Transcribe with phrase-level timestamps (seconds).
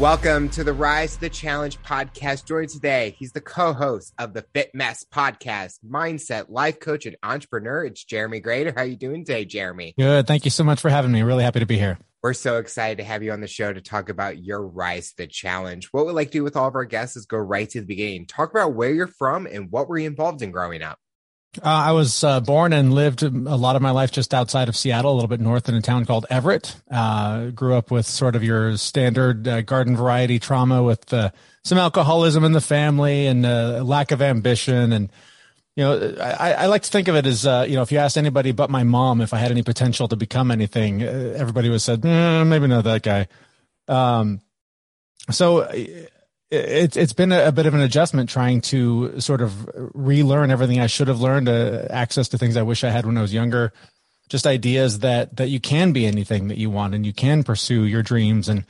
[0.00, 2.46] Welcome to the Rise to the Challenge podcast.
[2.46, 7.84] Joined today, he's the co-host of the Fit Mess podcast, mindset, life coach, and entrepreneur.
[7.84, 8.72] It's Jeremy Grater.
[8.74, 9.92] How are you doing today, Jeremy?
[9.98, 10.26] Good.
[10.26, 11.20] Thank you so much for having me.
[11.20, 11.98] Really happy to be here.
[12.22, 15.16] We're so excited to have you on the show to talk about your Rise to
[15.18, 15.90] the Challenge.
[15.92, 17.86] What we like to do with all of our guests is go right to the
[17.86, 18.24] beginning.
[18.24, 20.98] Talk about where you're from and what were you involved in growing up.
[21.58, 24.76] Uh, I was uh, born and lived a lot of my life just outside of
[24.76, 26.76] Seattle, a little bit north in a town called Everett.
[26.88, 31.30] Uh, grew up with sort of your standard uh, garden variety trauma with uh,
[31.64, 34.92] some alcoholism in the family and uh, lack of ambition.
[34.92, 35.10] And,
[35.74, 38.16] you know, I, I, like to think of it as, you know, if you asked
[38.16, 41.82] anybody but my mom if I had any potential to become anything, everybody would have
[41.82, 43.26] said, mm, maybe not that guy.
[43.88, 44.40] Um,
[45.30, 45.68] so
[46.50, 50.88] it's it's been a, bit of an adjustment trying to sort of relearn everything I
[50.88, 53.72] should have learned, uh, access to things I wish I had when I was younger,
[54.28, 57.84] just ideas that that you can be anything that you want and you can pursue
[57.84, 58.48] your dreams.
[58.48, 58.66] And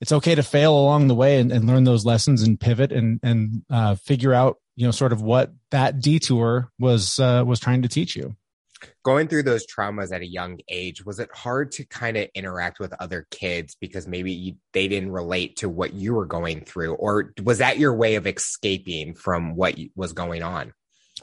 [0.00, 3.18] it's okay to fail along the way and, and learn those lessons and pivot and
[3.22, 7.82] and uh, figure out you know sort of what that detour was uh, was trying
[7.82, 8.36] to teach you
[9.02, 12.78] going through those traumas at a young age was it hard to kind of interact
[12.78, 16.94] with other kids because maybe you, they didn't relate to what you were going through?
[16.94, 20.72] Or was that your way of escaping from what was going on?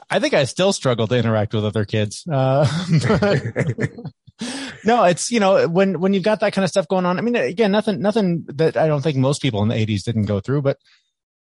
[0.08, 2.64] I think i still struggle to interact with other kids uh,
[4.84, 7.20] no it's you know when when you've got that kind of stuff going on i
[7.20, 10.40] mean again nothing nothing that i don't think most people in the 80s didn't go
[10.40, 10.78] through but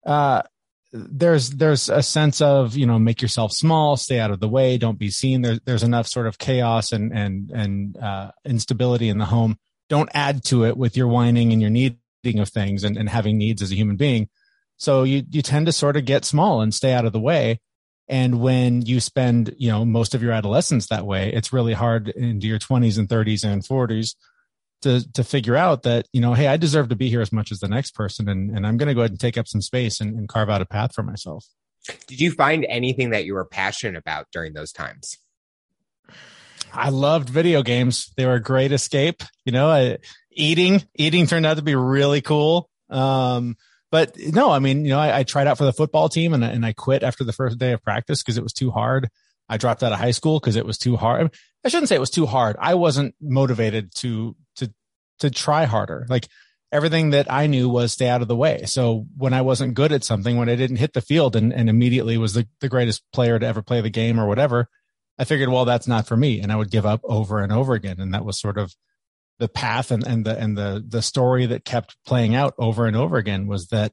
[0.07, 0.43] uh
[0.93, 4.79] there's there's a sense of you know make yourself small stay out of the way
[4.79, 5.43] don't be seen.
[5.43, 9.59] There's there's enough sort of chaos and and and uh, instability in the home.
[9.89, 13.39] Don't add to it with your whining and your needing of things and, and having
[13.39, 14.29] needs as a human being.
[14.77, 17.61] So you you tend to sort of get small and stay out of the way.
[18.09, 22.09] And when you spend you know most of your adolescence that way it's really hard
[22.09, 24.15] into your 20s and 30s and 40s
[24.83, 27.51] to to figure out that you know hey i deserve to be here as much
[27.51, 29.63] as the next person and, and i'm going to go ahead and take up some
[29.63, 31.47] space and, and carve out a path for myself.
[32.09, 35.19] Did you find anything that you were passionate about during those times?
[36.73, 38.13] I loved video games.
[38.17, 39.99] They were a great escape you know I,
[40.31, 42.69] eating eating turned out to be really cool.
[42.91, 43.57] Um,
[43.93, 46.45] but no i mean you know I, I, tried out for the football team and,
[46.45, 49.09] and i quit after the first day of practice because it was too hard.
[49.49, 51.33] I dropped out of high school because it was too hard.
[51.65, 52.57] I shouldn't say it was too hard.
[52.59, 54.37] I wasn't motivated to
[55.21, 56.07] to try harder.
[56.09, 56.29] Like
[56.73, 58.65] everything that I knew was stay out of the way.
[58.67, 61.71] So when I wasn't good at something, when I didn't hit the field and, and
[61.71, 64.69] immediately was the, the greatest player to ever play the game or whatever,
[65.19, 66.41] I figured, well, that's not for me.
[66.41, 68.01] And I would give up over and over again.
[68.01, 68.75] And that was sort of
[69.39, 72.97] the path and, and the, and the, the story that kept playing out over and
[72.97, 73.93] over again was that,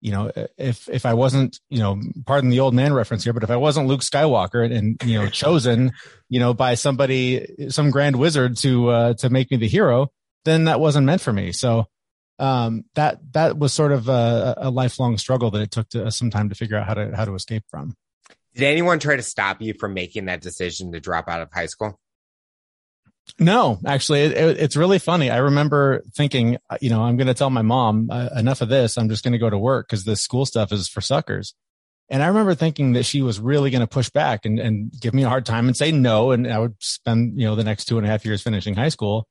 [0.00, 3.42] you know, if, if I wasn't, you know, pardon the old man reference here, but
[3.42, 5.92] if I wasn't Luke Skywalker and, and you know, chosen,
[6.28, 10.10] you know, by somebody, some grand wizard to, uh, to make me the hero,
[10.44, 11.52] then that wasn't meant for me.
[11.52, 11.86] So
[12.38, 16.10] um, that that was sort of a, a, lifelong struggle that it took to, uh,
[16.10, 17.94] some time to figure out how to how to escape from.
[18.54, 21.66] Did anyone try to stop you from making that decision to drop out of high
[21.66, 22.00] school?
[23.38, 25.30] No, actually, it, it, it's really funny.
[25.30, 28.68] I remember thinking, uh, you know, I'm going to tell my mom uh, enough of
[28.68, 28.98] this.
[28.98, 31.54] I'm just going to go to work because this school stuff is for suckers.
[32.08, 35.14] And I remember thinking that she was really going to push back and, and give
[35.14, 36.32] me a hard time and say no.
[36.32, 38.88] And I would spend, you know, the next two and a half years finishing high
[38.88, 39.28] school.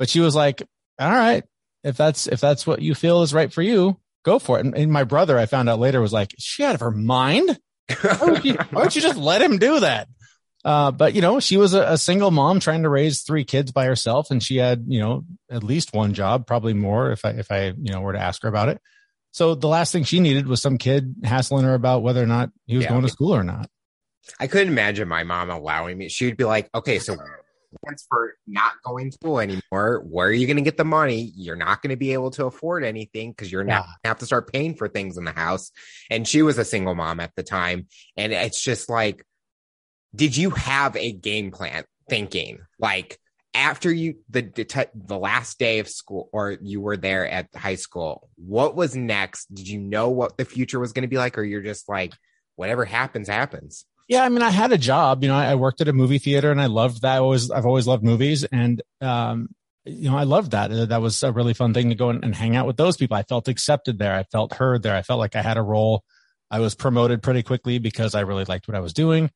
[0.00, 0.62] But she was like,
[0.98, 1.44] all right,
[1.84, 4.64] if that's, if that's what you feel is right for you, go for it.
[4.64, 7.58] And, and my brother, I found out later was like, she out of her mind?
[8.00, 10.08] Why would, you, why would you just let him do that?
[10.64, 13.72] Uh, but you know, she was a, a, single mom trying to raise three kids
[13.72, 17.30] by herself, and she had you know at least one job, probably more if I
[17.30, 18.78] if I you know were to ask her about it.
[19.32, 22.50] So the last thing she needed was some kid hassling her about whether or not
[22.66, 22.90] he was yeah.
[22.90, 23.70] going to school or not.
[24.38, 26.10] I couldn't imagine my mom allowing me.
[26.10, 27.16] She'd be like, "Okay, so
[28.08, 30.02] for not going to school anymore.
[30.04, 31.32] Where are you going to get the money?
[31.36, 34.52] You're not going to be able to afford anything because you're not have to start
[34.52, 35.70] paying for things in the house.
[36.10, 37.86] And she was a single mom at the time.
[38.16, 39.24] And it's just like,
[40.14, 43.18] did you have a game plan thinking like
[43.54, 44.42] after you the
[44.94, 49.52] the last day of school or you were there at high school what was next
[49.54, 52.12] did you know what the future was going to be like or you're just like
[52.56, 55.22] whatever happens happens yeah, I mean, I had a job.
[55.22, 57.14] You know, I, worked at a movie theater, and I loved that.
[57.14, 59.50] I always, I've always loved movies, and um,
[59.84, 60.72] you know, I loved that.
[60.72, 62.96] Uh, that was a really fun thing to go and, and hang out with those
[62.96, 63.16] people.
[63.16, 64.12] I felt accepted there.
[64.12, 64.96] I felt heard there.
[64.96, 66.02] I felt like I had a role.
[66.50, 69.30] I was promoted pretty quickly because I really liked what I was doing.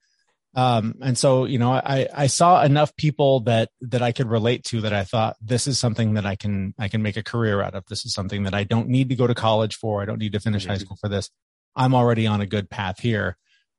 [0.56, 4.64] Um, and so, you know, I, I saw enough people that, that I could relate
[4.64, 7.62] to that I thought this is something that I can, I can make a career
[7.62, 7.84] out of.
[7.86, 10.02] This is something that I don't need to go to college for.
[10.02, 10.72] I don't need to finish mm-hmm.
[10.72, 11.30] high school for this.
[11.76, 13.36] I'm already on a good path here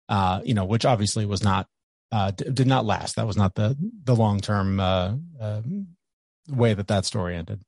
[0.09, 1.67] uh, you know, which obviously was not
[2.11, 3.15] uh, d- did not last.
[3.15, 5.61] That was not the the long term uh, uh,
[6.49, 7.61] way that that story ended.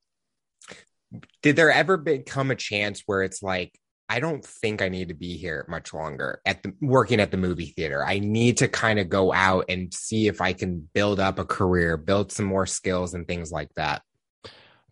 [1.42, 5.14] did there ever become a chance where it's like I don't think I need to
[5.14, 8.04] be here much longer at the working at the movie theater.
[8.04, 11.44] I need to kind of go out and see if I can build up a
[11.44, 14.02] career, build some more skills and things like that.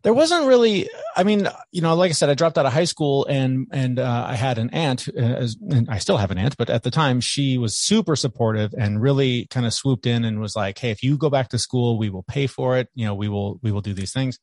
[0.06, 2.84] There wasn't really, I mean, you know, like I said, I dropped out of high
[2.84, 6.56] school and, and, uh, I had an aunt, uh, and I still have an aunt,
[6.56, 10.38] but at the time she was super supportive and really kind of swooped in and
[10.38, 12.88] was like, Hey, if you go back to school, we will pay for it.
[12.94, 14.38] You know, we will, we will do these things.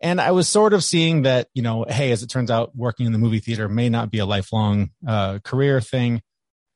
[0.00, 3.04] And I was sort of seeing that, you know, hey, as it turns out, working
[3.04, 6.22] in the movie theater may not be a lifelong uh, career thing.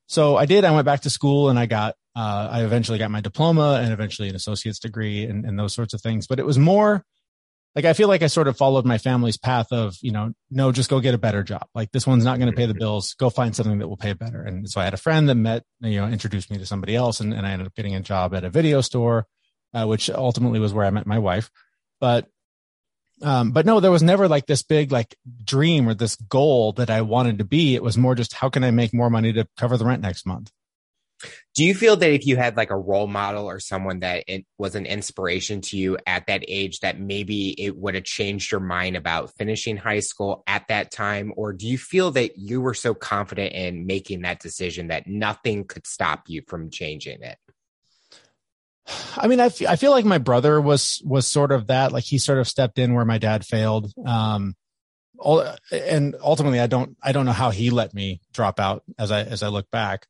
[0.07, 0.67] So I did.
[0.67, 3.91] I went back to school and I got, uh, I eventually got my diploma and
[3.91, 6.27] eventually an associate's degree and, and those sorts of things.
[6.27, 7.07] But it was more
[7.75, 10.73] like I feel like I sort of followed my family's path of, you know, no,
[10.73, 11.67] just go get a better job.
[11.75, 13.15] Like this one's not going to pay the bills.
[13.15, 14.43] Go find something that will pay better.
[14.43, 17.21] And so I had a friend that met, you know, introduced me to somebody else,
[17.21, 19.27] and, and I ended up getting a job at a video store,
[19.73, 21.51] uh, which ultimately was where I met my wife.
[22.01, 22.29] But
[23.23, 26.91] um, but no, there was never like this big like dream or this goal that
[26.91, 27.75] I wanted to be.
[27.75, 30.27] It was more just how can I make more money to cover the rent next
[30.27, 30.51] month.
[31.55, 34.47] Do you feel that if you had like a role model or someone that it
[34.59, 38.61] was an inspiration to you at that age, that maybe it would have changed your
[38.61, 41.33] mind about finishing high school at that time?
[41.37, 45.65] Or do you feel that you were so confident in making that decision that nothing
[45.65, 47.39] could stop you from changing it?
[49.17, 51.93] I mean, I, f- I feel like my brother was was sort of that.
[51.93, 53.93] Like he sort of stepped in where my dad failed.
[54.05, 54.57] Um,
[55.71, 59.23] and ultimately, I don't I don't know how he let me drop out as I
[59.23, 60.07] as I look back.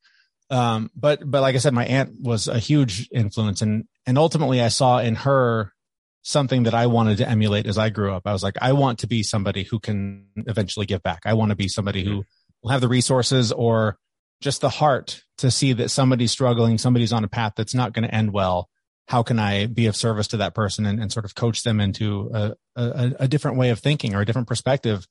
[0.52, 4.60] Um, but but like I said, my aunt was a huge influence, and and ultimately,
[4.60, 5.72] I saw in her
[6.22, 8.26] something that I wanted to emulate as I grew up.
[8.26, 11.22] I was like, I want to be somebody who can eventually give back.
[11.24, 12.24] I want to be somebody who
[12.62, 13.98] will have the resources or
[14.40, 18.06] just the heart to see that somebody's struggling, somebody's on a path that's not going
[18.06, 18.68] to end well.
[19.08, 21.80] How can I be of service to that person and, and sort of coach them
[21.80, 25.06] into a, a, a, different way of thinking or a different perspective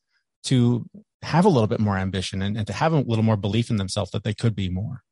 [0.46, 0.86] to
[1.22, 3.76] have a little bit more ambition and, and to have a little more belief in
[3.76, 5.04] themselves that they could be more.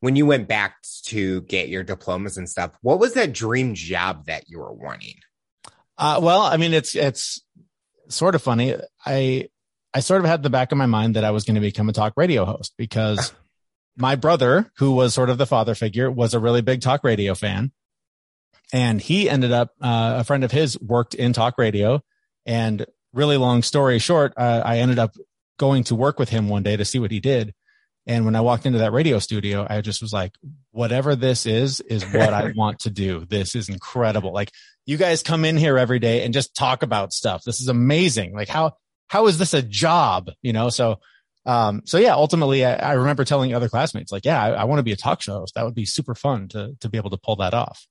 [0.00, 0.76] When you went back
[1.06, 5.16] to get your diplomas and stuff, what was that dream job that you were wanting?
[5.98, 7.42] Uh, well, I mean, it's, it's
[8.08, 8.76] sort of funny.
[9.04, 9.48] I,
[9.94, 11.88] I sort of had the back of my mind that I was going to become
[11.88, 13.32] a talk radio host because
[13.96, 17.34] my brother, who was sort of the father figure, was a really big talk radio
[17.34, 17.72] fan.
[18.72, 22.02] And he ended up, uh, a friend of his worked in talk radio.
[22.44, 25.14] And really long story short, uh, I ended up
[25.58, 27.54] going to work with him one day to see what he did.
[28.06, 30.32] And when I walked into that radio studio, I just was like,
[30.70, 33.24] whatever this is, is what I want to do.
[33.28, 34.32] This is incredible.
[34.32, 34.52] Like
[34.84, 37.42] you guys come in here every day and just talk about stuff.
[37.44, 38.34] This is amazing.
[38.34, 38.72] Like how,
[39.08, 40.30] how is this a job?
[40.42, 41.00] You know, so,
[41.46, 44.78] um, so yeah, ultimately I, I remember telling other classmates like, yeah, I, I want
[44.78, 45.54] to be a talk show host.
[45.54, 47.86] That would be super fun to, to be able to pull that off.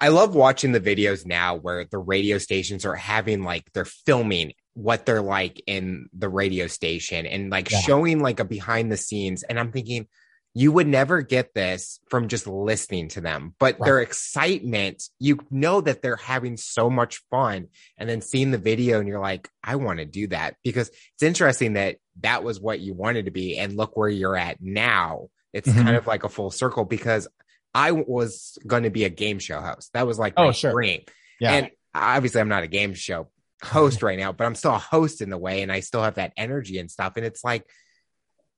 [0.00, 4.52] I love watching the videos now where the radio stations are having like they're filming
[4.78, 7.80] what they're like in the radio station and like yeah.
[7.80, 9.42] showing like a behind the scenes.
[9.42, 10.06] And I'm thinking,
[10.54, 13.86] you would never get this from just listening to them, but right.
[13.86, 17.66] their excitement, you know that they're having so much fun.
[17.96, 21.22] And then seeing the video and you're like, I want to do that because it's
[21.22, 23.58] interesting that that was what you wanted to be.
[23.58, 25.26] And look where you're at now.
[25.52, 25.82] It's mm-hmm.
[25.82, 27.26] kind of like a full circle because
[27.74, 29.92] I was going to be a game show host.
[29.94, 30.70] That was like oh, my sure.
[30.70, 31.02] dream.
[31.40, 31.52] Yeah.
[31.52, 33.28] And obviously I'm not a game show
[33.62, 36.14] host right now, but I'm still a host in the way and I still have
[36.14, 37.14] that energy and stuff.
[37.16, 37.64] And it's like,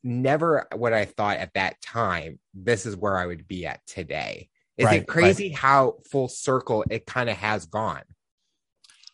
[0.02, 4.48] never what I thought at that time, this is where I would be at today.
[4.76, 5.58] Is right, it crazy right.
[5.58, 8.02] how full circle it kind of has gone?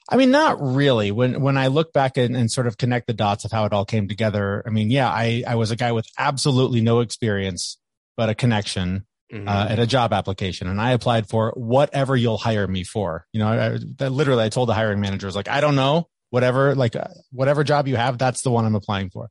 [0.09, 1.11] I mean, not really.
[1.11, 3.73] When when I look back and, and, sort of connect the dots of how it
[3.73, 7.79] all came together, I mean, yeah, I I was a guy with absolutely no experience,
[8.17, 9.49] but a connection mm-hmm.
[9.49, 13.27] uh, at a job application, and I applied for whatever you'll hire me for.
[13.33, 15.77] You know, I, I, literally, I told the hiring manager, I was like, I don't
[15.77, 19.29] know, whatever, like uh, whatever job you have, that's the one I'm applying for.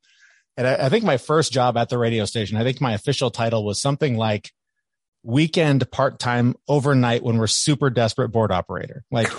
[0.57, 3.31] And I, I think my first job at the radio station, I think my official
[3.31, 4.51] title was something like
[5.23, 9.03] weekend part-time overnight when we're super desperate board operator.
[9.11, 9.29] Like,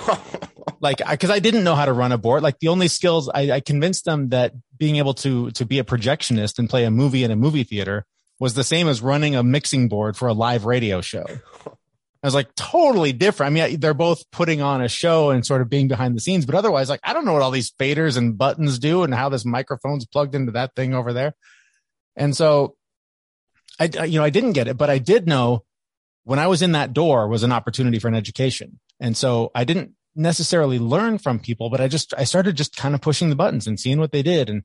[0.81, 2.43] like, cause I didn't know how to run a board.
[2.43, 5.85] Like the only skills I, I convinced them that being able to, to be a
[5.85, 8.05] projectionist and play a movie in a movie theater
[8.39, 11.25] was the same as running a mixing board for a live radio show.
[11.27, 13.53] I was like totally different.
[13.57, 16.45] I mean, they're both putting on a show and sort of being behind the scenes,
[16.45, 19.29] but otherwise, like, I don't know what all these faders and buttons do and how
[19.29, 21.35] this microphone's plugged into that thing over there.
[22.17, 22.77] And so
[23.79, 25.65] I, you know, I didn't get it, but I did know
[26.25, 28.81] when I was in that door was an opportunity for an education.
[28.99, 32.95] And so I didn't necessarily learn from people, but I just, I started just kind
[32.95, 34.49] of pushing the buttons and seeing what they did.
[34.49, 34.63] And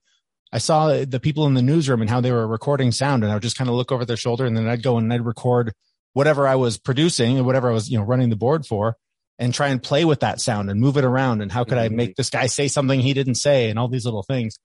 [0.51, 3.35] I saw the people in the newsroom and how they were recording sound and I
[3.35, 5.73] would just kind of look over their shoulder and then I'd go and I'd record
[6.13, 8.97] whatever I was producing and whatever I was, you know, running the board for.
[9.39, 11.41] and try and play with that sound and move it around.
[11.41, 11.93] And how could mm-hmm.
[11.93, 14.59] I make this guy say something he didn't say and all these little things.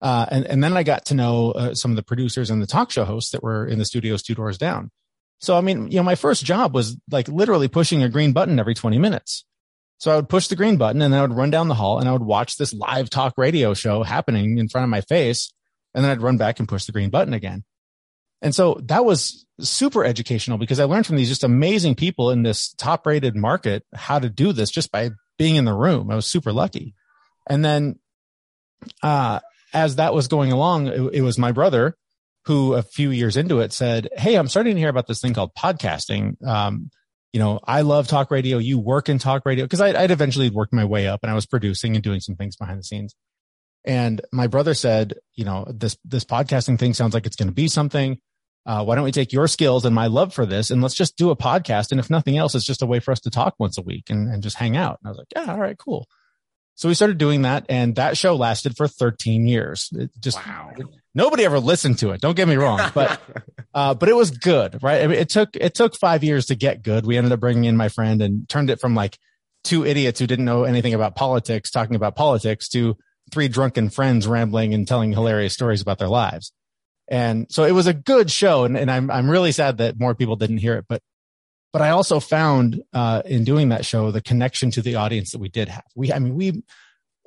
[0.00, 2.66] Uh, and, and then I got to know uh, some of the producers and the
[2.66, 4.92] talk show hosts that were in the studios two doors down.
[5.40, 8.60] So, I mean, you know, my first job was like literally pushing a green button
[8.60, 9.44] every 20 minutes.
[10.00, 11.98] So I would push the green button and then I would run down the hall
[11.98, 15.52] and I would watch this live talk radio show happening in front of my face.
[15.94, 17.64] And then I'd run back and push the green button again.
[18.40, 22.42] And so that was super educational because I learned from these just amazing people in
[22.42, 26.10] this top rated market how to do this just by being in the room.
[26.10, 26.94] I was super lucky.
[27.46, 27.98] And then,
[29.02, 29.40] uh,
[29.74, 31.94] as that was going along, it, it was my brother
[32.46, 35.34] who a few years into it said, Hey, I'm starting to hear about this thing
[35.34, 36.42] called podcasting.
[36.42, 36.90] Um,
[37.32, 38.58] you know, I love talk radio.
[38.58, 41.34] You work in talk radio because I'd, I'd eventually worked my way up and I
[41.34, 43.14] was producing and doing some things behind the scenes.
[43.84, 47.54] And my brother said, you know, this, this podcasting thing sounds like it's going to
[47.54, 48.18] be something.
[48.66, 51.16] Uh, why don't we take your skills and my love for this and let's just
[51.16, 51.92] do a podcast?
[51.92, 54.10] And if nothing else, it's just a way for us to talk once a week
[54.10, 54.98] and, and just hang out.
[55.00, 56.06] And I was like, yeah, all right, cool.
[56.80, 59.90] So we started doing that and that show lasted for 13 years.
[59.92, 60.72] It just wow.
[61.14, 62.22] nobody ever listened to it.
[62.22, 63.20] Don't get me wrong, but,
[63.74, 65.02] uh, but it was good, right?
[65.02, 67.04] I mean, it took, it took five years to get good.
[67.04, 69.18] We ended up bringing in my friend and turned it from like
[69.62, 72.96] two idiots who didn't know anything about politics talking about politics to
[73.30, 76.50] three drunken friends rambling and telling hilarious stories about their lives.
[77.08, 78.64] And so it was a good show.
[78.64, 81.02] And, and I'm, I'm really sad that more people didn't hear it, but,
[81.72, 85.38] but I also found, uh, in doing that show, the connection to the audience that
[85.38, 85.84] we did have.
[85.94, 86.62] We, I mean, we,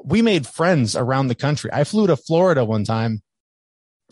[0.04, 1.70] we made friends around the country.
[1.72, 3.22] I flew to Florida one time.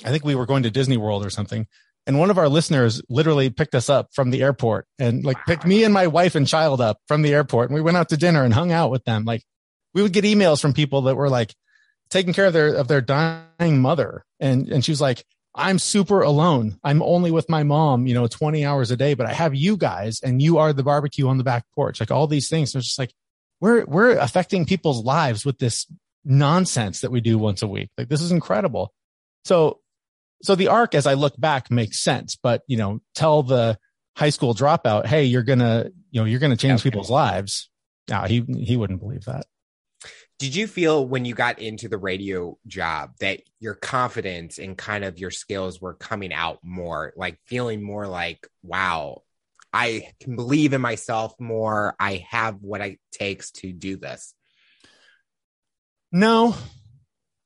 [0.05, 1.67] I think we were going to Disney World or something.
[2.07, 5.65] And one of our listeners literally picked us up from the airport and like picked
[5.65, 7.69] me and my wife and child up from the airport.
[7.69, 9.23] And we went out to dinner and hung out with them.
[9.25, 9.43] Like
[9.93, 11.53] we would get emails from people that were like
[12.09, 14.23] taking care of their, of their dying mother.
[14.39, 15.23] And, and she was like,
[15.53, 16.79] I'm super alone.
[16.83, 19.75] I'm only with my mom, you know, 20 hours a day, but I have you
[19.75, 21.99] guys and you are the barbecue on the back porch.
[21.99, 22.73] Like all these things.
[22.73, 23.13] It's just like,
[23.59, 25.87] we're, we're affecting people's lives with this
[26.23, 27.89] nonsense that we do once a week.
[27.97, 28.93] Like this is incredible.
[29.43, 29.81] So,
[30.41, 33.77] so the arc as I look back makes sense, but you know, tell the
[34.15, 37.69] high school dropout, Hey, you're going to, you know, you're going to change people's lives.
[38.07, 39.45] Now he, he wouldn't believe that.
[40.41, 45.03] Did you feel when you got into the radio job that your confidence and kind
[45.03, 49.21] of your skills were coming out more, like feeling more like, wow,
[49.71, 51.95] I can believe in myself more.
[51.99, 54.33] I have what it takes to do this.
[56.11, 56.55] No,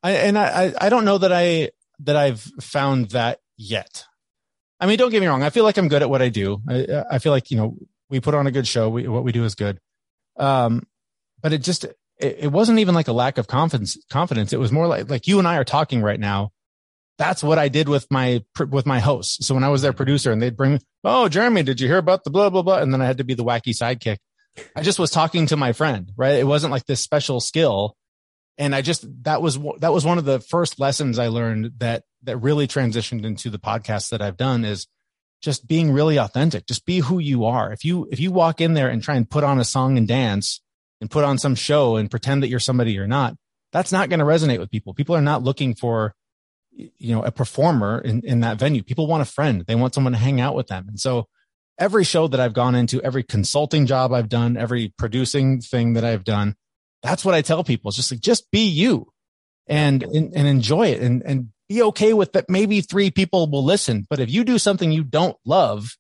[0.02, 4.06] I, and I, I don't know that I, that I've found that yet.
[4.80, 5.44] I mean, don't get me wrong.
[5.44, 6.62] I feel like I'm good at what I do.
[6.70, 7.75] I, I feel like, you know,
[8.10, 8.88] we put on a good show.
[8.88, 9.82] We, what we do is good.
[10.38, 10.88] Um,
[11.42, 11.86] but it just,
[12.20, 14.54] it, it wasn't even like a lack of confidence confidence.
[14.54, 16.52] It was more like like you and i are talking right now.
[17.18, 19.46] That's what i did with my with my hosts.
[19.46, 19.98] So when i was their mm-hmm.
[19.98, 22.80] producer and they'd bring oh jeremy did you hear about the blah blah blah?
[22.80, 24.18] And then i had to be the wacky sidekick.
[24.76, 26.36] I just was talking to my friend right?
[26.36, 27.96] It wasn't like this special skill.
[28.58, 32.04] And i just that was that was one of the first lessons i learned that
[32.24, 34.88] that really transitioned into the podcast that i've done is
[35.42, 36.66] just being really authentic.
[36.66, 37.72] Just be who you are.
[37.72, 40.08] If you if you walk in there and try and put on a song and
[40.08, 40.62] dance
[41.06, 43.36] and put on some show and pretend that you're somebody you're not,
[43.72, 44.96] that's not going to resonate with people.
[44.96, 46.16] People are not looking for,
[46.72, 48.82] you know, a performer in, in that venue.
[48.82, 49.64] People want a friend.
[49.68, 50.88] They want someone to hang out with them.
[50.88, 51.28] And so
[51.78, 56.04] every show that I've gone into, every consulting job I've done, every producing thing that
[56.04, 56.56] I've done,
[57.04, 57.90] that's what I tell people.
[57.90, 59.12] It's just like, just be you
[59.68, 62.50] and, and, and enjoy it and, and be okay with that.
[62.50, 65.98] Maybe three people will listen, but if you do something you don't love,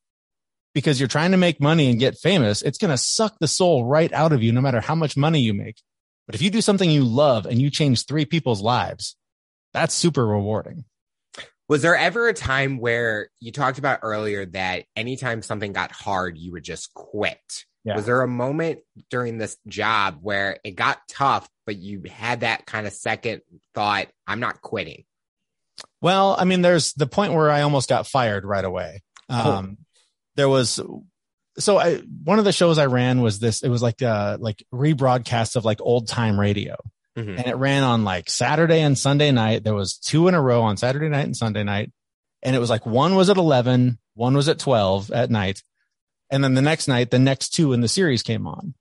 [0.75, 3.85] because you're trying to make money and get famous, it's going to suck the soul
[3.85, 5.81] right out of you, no matter how much money you make.
[6.27, 9.15] But if you do something you love and you change three people's lives,
[9.73, 10.83] that's super rewarding.
[11.69, 16.37] Was there ever a time where you talked about earlier that anytime something got hard,
[16.37, 17.39] you would just quit?
[17.85, 17.95] Yeah.
[17.95, 18.79] Was there a moment
[19.09, 23.41] during this job where it got tough, but you had that kind of second
[23.73, 25.05] thought, I'm not quitting?
[26.01, 29.03] Well, I mean, there's the point where I almost got fired right away.
[29.29, 29.77] Um,
[30.35, 30.79] there was
[31.57, 33.63] so I one of the shows I ran was this.
[33.63, 36.75] It was like uh like rebroadcast of like old time radio,
[37.17, 37.37] mm-hmm.
[37.37, 39.63] and it ran on like Saturday and Sunday night.
[39.63, 41.91] There was two in a row on Saturday night and Sunday night,
[42.43, 45.63] and it was like one was at eleven, one was at twelve at night,
[46.29, 48.73] and then the next night the next two in the series came on.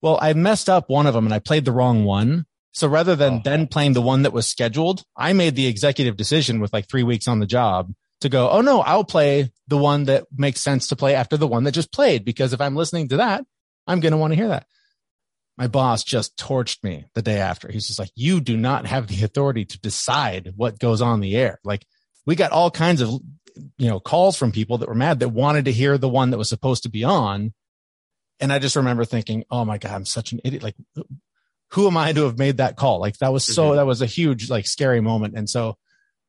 [0.00, 2.46] Well, I messed up one of them and I played the wrong one.
[2.72, 3.40] So rather than oh.
[3.42, 7.02] then playing the one that was scheduled, I made the executive decision with like three
[7.02, 10.88] weeks on the job to go, oh no, I'll play the one that makes sense
[10.88, 12.24] to play after the one that just played.
[12.24, 13.44] Because if I'm listening to that,
[13.86, 14.66] I'm going to want to hear that.
[15.56, 17.70] My boss just torched me the day after.
[17.70, 21.36] He's just like, you do not have the authority to decide what goes on the
[21.36, 21.58] air.
[21.64, 21.84] Like
[22.26, 23.10] we got all kinds of,
[23.76, 26.38] you know, calls from people that were mad that wanted to hear the one that
[26.38, 27.52] was supposed to be on.
[28.38, 30.62] And I just remember thinking, oh my God, I'm such an idiot.
[30.62, 30.76] Like,
[31.72, 33.00] who am I to have made that call?
[33.00, 33.76] Like that was so, mm-hmm.
[33.76, 35.34] that was a huge, like scary moment.
[35.36, 35.76] And so,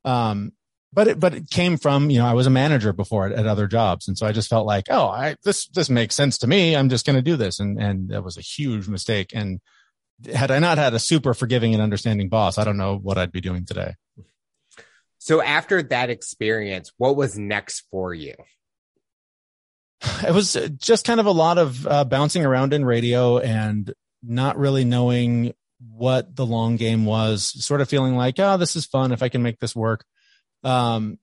[0.05, 0.53] um,
[0.91, 3.45] but it, but it came from, you know, I was a manager before at, at
[3.45, 4.07] other jobs.
[4.07, 6.75] And so I just felt like, oh, I, this, this makes sense to me.
[6.75, 7.59] I'm just going to do this.
[7.59, 9.31] And, and that was a huge mistake.
[9.33, 9.59] And
[10.33, 13.31] had I not had a super forgiving and understanding boss, I don't know what I'd
[13.31, 13.95] be doing today.
[15.19, 18.35] So after that experience, what was next for you?
[20.25, 23.93] It was just kind of a lot of uh, bouncing around in radio and
[24.23, 28.85] not really knowing what the long game was, sort of feeling like, oh, this is
[28.85, 30.03] fun if I can make this work.
[30.63, 31.17] Um,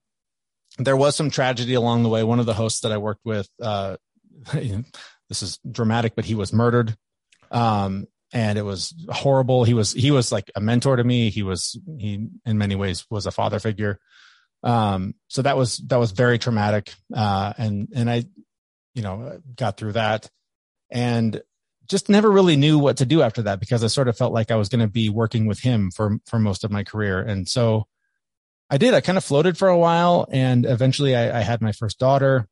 [0.78, 2.22] there was some tragedy along the way.
[2.22, 3.96] One of the hosts that I worked with, uh,
[4.52, 6.96] this is dramatic, but he was murdered.
[7.50, 9.64] Um, and it was horrible.
[9.64, 11.30] He was, he was like a mentor to me.
[11.30, 13.98] He was, he in many ways was a father figure.
[14.62, 16.92] Um, so that was, that was very traumatic.
[17.14, 18.24] Uh, and, and I,
[18.94, 20.28] you know, got through that
[20.90, 21.40] and
[21.88, 24.50] just never really knew what to do after that because I sort of felt like
[24.50, 27.20] I was going to be working with him for, for most of my career.
[27.20, 27.86] And so
[28.68, 31.72] I did, I kind of floated for a while and eventually I, I had my
[31.72, 32.48] first daughter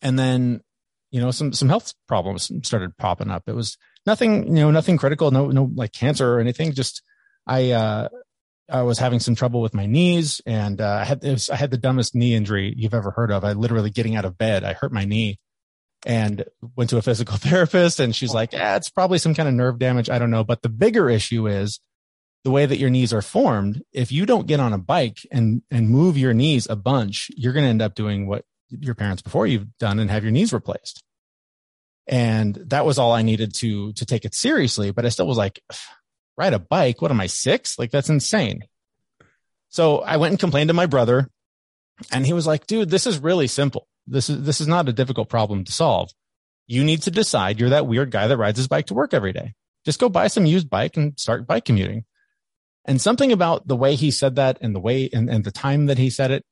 [0.00, 0.62] and then,
[1.10, 3.42] you know, some, some health problems started popping up.
[3.46, 3.76] It was
[4.06, 6.72] nothing, you know, nothing critical, no, no like cancer or anything.
[6.72, 7.02] Just
[7.46, 8.08] I, uh,
[8.70, 11.70] I was having some trouble with my knees and, uh, I had, was, I had
[11.70, 13.44] the dumbest knee injury you've ever heard of.
[13.44, 15.38] I literally getting out of bed, I hurt my knee
[16.06, 19.54] and went to a physical therapist and she's like, yeah, it's probably some kind of
[19.54, 20.08] nerve damage.
[20.08, 20.44] I don't know.
[20.44, 21.80] But the bigger issue is
[22.44, 23.82] the way that your knees are formed.
[23.92, 27.52] If you don't get on a bike and, and move your knees a bunch, you're
[27.52, 30.52] going to end up doing what your parents before you've done and have your knees
[30.52, 31.02] replaced.
[32.06, 34.90] And that was all I needed to, to take it seriously.
[34.90, 35.62] But I still was like,
[36.36, 37.00] ride a bike.
[37.00, 37.78] What am I six?
[37.78, 38.62] Like that's insane.
[39.68, 41.28] So I went and complained to my brother
[42.10, 43.86] and he was like, dude, this is really simple.
[44.06, 46.10] This is, this is not a difficult problem to solve.
[46.66, 49.32] You need to decide you're that weird guy that rides his bike to work every
[49.32, 49.54] day.
[49.84, 52.04] Just go buy some used bike and start bike commuting.
[52.84, 55.86] And something about the way he said that and the way and, and the time
[55.86, 56.44] that he said it,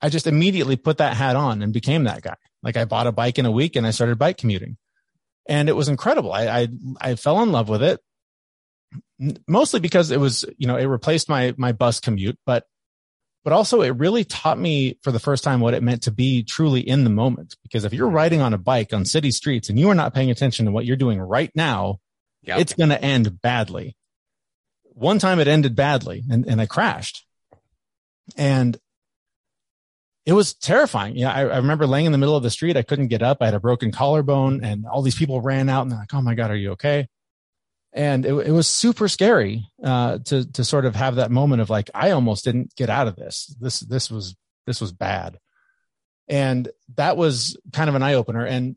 [0.00, 2.36] I just immediately put that hat on and became that guy.
[2.62, 4.76] Like I bought a bike in a week and I started bike commuting
[5.48, 6.32] and it was incredible.
[6.32, 6.68] I, I,
[7.00, 8.00] I fell in love with it
[9.46, 12.64] mostly because it was, you know, it replaced my, my bus commute, but,
[13.44, 16.42] but also it really taught me for the first time what it meant to be
[16.42, 17.56] truly in the moment.
[17.62, 20.30] Because if you're riding on a bike on city streets and you are not paying
[20.30, 21.98] attention to what you're doing right now,
[22.42, 22.60] yep.
[22.60, 23.96] it's going to end badly.
[24.98, 27.24] One time it ended badly and, and I crashed
[28.36, 28.78] and
[30.26, 31.16] it was terrifying.
[31.16, 32.76] Yeah, I, I, remember laying in the middle of the street.
[32.76, 33.38] I couldn't get up.
[33.40, 36.20] I had a broken collarbone, and all these people ran out and they're like, "Oh
[36.20, 37.08] my god, are you okay?"
[37.94, 41.70] And it, it was super scary uh, to to sort of have that moment of
[41.70, 43.56] like, I almost didn't get out of this.
[43.58, 45.38] This this was this was bad,
[46.28, 48.44] and that was kind of an eye opener.
[48.44, 48.76] And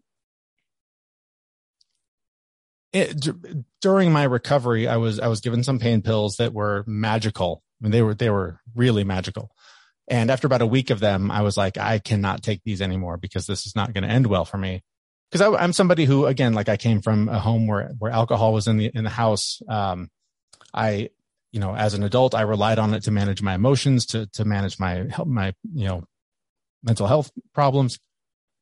[2.93, 6.83] it, d- during my recovery, I was I was given some pain pills that were
[6.87, 7.63] magical.
[7.79, 9.51] I mean, they were they were really magical
[10.11, 13.15] and after about a week of them, I was like, I cannot take these anymore
[13.15, 14.83] because this is not going to end well for me.
[15.31, 18.67] Because I'm somebody who, again, like I came from a home where where alcohol was
[18.67, 19.61] in the in the house.
[19.69, 20.09] Um,
[20.73, 21.11] I,
[21.53, 24.43] you know, as an adult, I relied on it to manage my emotions, to to
[24.43, 26.03] manage my help my you know
[26.83, 27.97] mental health problems,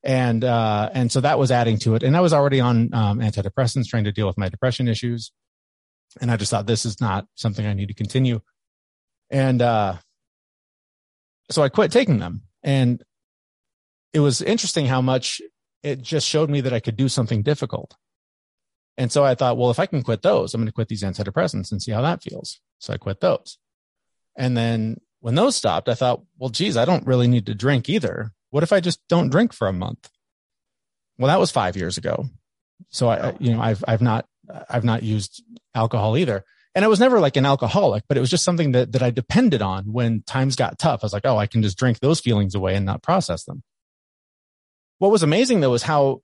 [0.04, 2.04] and uh, and so that was adding to it.
[2.04, 5.32] And I was already on um, antidepressants, trying to deal with my depression issues,
[6.22, 8.42] and I just thought this is not something I need to continue.
[9.30, 9.98] And uh,
[11.52, 12.44] so I quit taking them.
[12.64, 13.04] And
[14.14, 15.42] it was interesting how much
[15.84, 17.96] it just showed me that I could do something difficult.
[18.98, 21.04] And so I thought, well, if I can quit those, I'm going to quit these
[21.04, 22.60] antidepressants and see how that feels.
[22.80, 23.58] So I quit those.
[24.36, 27.88] And then when those stopped, I thought, well, geez, I don't really need to drink
[27.88, 28.34] either.
[28.52, 30.10] What if I just don't drink for a month?
[31.18, 32.26] Well, that was five years ago.
[32.90, 34.26] So I, you know, I've, I've not,
[34.70, 35.44] I've not used
[35.76, 38.92] alcohol either and I was never like an alcoholic, but it was just something that,
[38.92, 41.04] that I depended on when times got tough.
[41.04, 43.64] I was like, oh, I can just drink those feelings away and not process them.
[45.00, 46.22] What was amazing though was how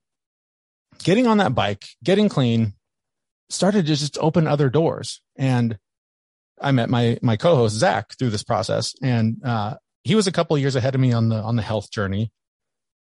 [1.04, 2.74] getting on that bike, getting clean
[3.50, 5.22] started to just open other doors.
[5.36, 5.78] And
[6.62, 10.58] I met my, my co-host Zach through this process and, uh, he was a couple
[10.58, 12.32] years ahead of me on the, on the health journey.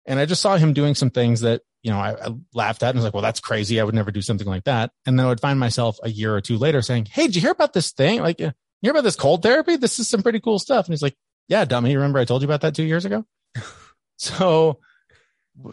[0.04, 2.88] And I just saw him doing some things that you know, I, I, laughed at
[2.88, 3.80] and was like, well, that's crazy.
[3.80, 4.90] I would never do something like that.
[5.06, 7.40] And then I would find myself a year or two later saying, Hey, did you
[7.40, 8.22] hear about this thing?
[8.22, 9.76] Like, you hear about this cold therapy?
[9.76, 10.86] This is some pretty cool stuff.
[10.86, 11.14] And he's like,
[11.46, 11.94] yeah, dummy.
[11.94, 13.24] Remember I told you about that two years ago?
[14.16, 14.80] so,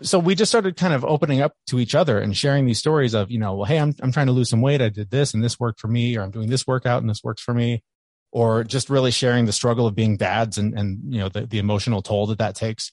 [0.03, 3.15] so we just started kind of opening up to each other and sharing these stories
[3.15, 4.83] of, you know, well, Hey, I'm, I'm trying to lose some weight.
[4.83, 7.23] I did this and this worked for me, or I'm doing this workout and this
[7.23, 7.81] works for me.
[8.35, 11.59] Or just really sharing the struggle of being dads and, and, you know, the, the
[11.59, 12.91] emotional toll that that takes.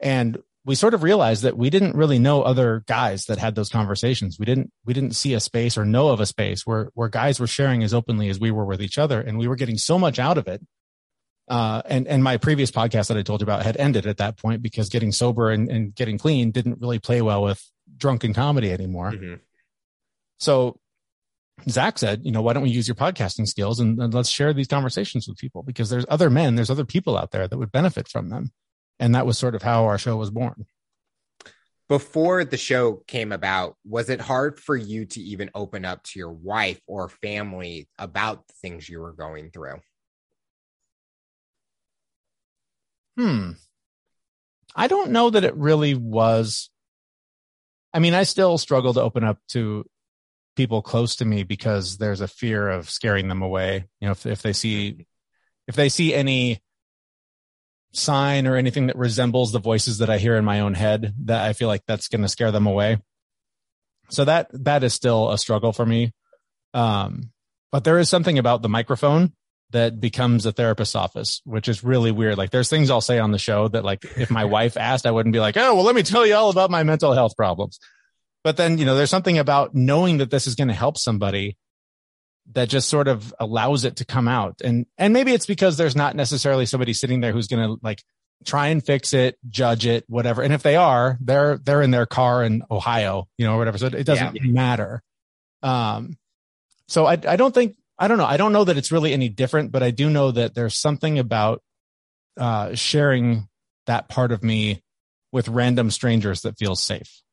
[0.00, 3.68] And we sort of realized that we didn't really know other guys that had those
[3.68, 4.36] conversations.
[4.40, 7.38] We didn't we didn't see a space or know of a space where where guys
[7.38, 9.96] were sharing as openly as we were with each other, and we were getting so
[10.00, 10.60] much out of it.
[11.48, 14.36] Uh, and and my previous podcast that I told you about had ended at that
[14.36, 17.62] point because getting sober and, and getting clean didn't really play well with
[17.96, 19.12] drunken comedy anymore.
[19.12, 19.34] Mm-hmm.
[20.38, 20.80] So
[21.68, 24.52] Zach said, you know, why don't we use your podcasting skills and, and let's share
[24.52, 27.72] these conversations with people because there's other men, there's other people out there that would
[27.72, 28.52] benefit from them.
[28.98, 30.66] And that was sort of how our show was born.
[31.88, 36.18] Before the show came about, was it hard for you to even open up to
[36.18, 39.80] your wife or family about the things you were going through?
[43.16, 43.52] Hmm.
[44.74, 46.70] I don't know that it really was.
[47.94, 49.86] I mean, I still struggle to open up to
[50.56, 53.84] people close to me because there's a fear of scaring them away.
[54.00, 55.06] You know, if, if they see,
[55.68, 56.60] if they see any
[57.92, 61.44] sign or anything that resembles the voices that I hear in my own head, that
[61.44, 62.98] I feel like that's going to scare them away.
[64.08, 66.12] So that, that is still a struggle for me.
[66.74, 67.30] Um,
[67.72, 69.32] but there is something about the microphone
[69.70, 72.38] that becomes a therapist's office, which is really weird.
[72.38, 75.10] Like there's things I'll say on the show that like if my wife asked, I
[75.10, 77.78] wouldn't be like, Oh, well, let me tell you all about my mental health problems.
[78.46, 81.56] But then, you know, there's something about knowing that this is going to help somebody
[82.52, 84.60] that just sort of allows it to come out.
[84.62, 88.04] And, and maybe it's because there's not necessarily somebody sitting there who's going to like
[88.44, 90.42] try and fix it, judge it, whatever.
[90.42, 93.78] And if they are, they're, they're in their car in Ohio, you know, or whatever.
[93.78, 94.42] So it, doesn't yeah.
[94.44, 95.02] matter.
[95.64, 96.16] Um,
[96.86, 98.26] so I, I don't think, I don't know.
[98.26, 101.18] I don't know that it's really any different, but I do know that there's something
[101.18, 101.64] about,
[102.36, 103.48] uh, sharing
[103.86, 104.84] that part of me
[105.32, 107.24] with random strangers that feels safe.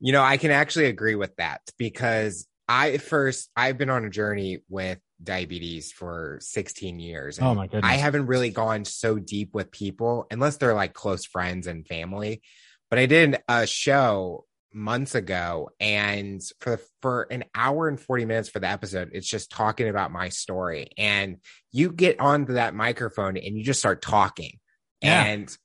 [0.00, 4.10] You know, I can actually agree with that because I first I've been on a
[4.10, 7.38] journey with diabetes for 16 years.
[7.40, 7.90] oh my goodness.
[7.90, 12.42] I haven't really gone so deep with people unless they're like close friends and family.
[12.90, 18.48] But I did a show months ago and for for an hour and 40 minutes
[18.50, 21.38] for the episode it's just talking about my story and
[21.72, 24.58] you get onto that microphone and you just start talking
[25.00, 25.24] yeah.
[25.24, 25.56] and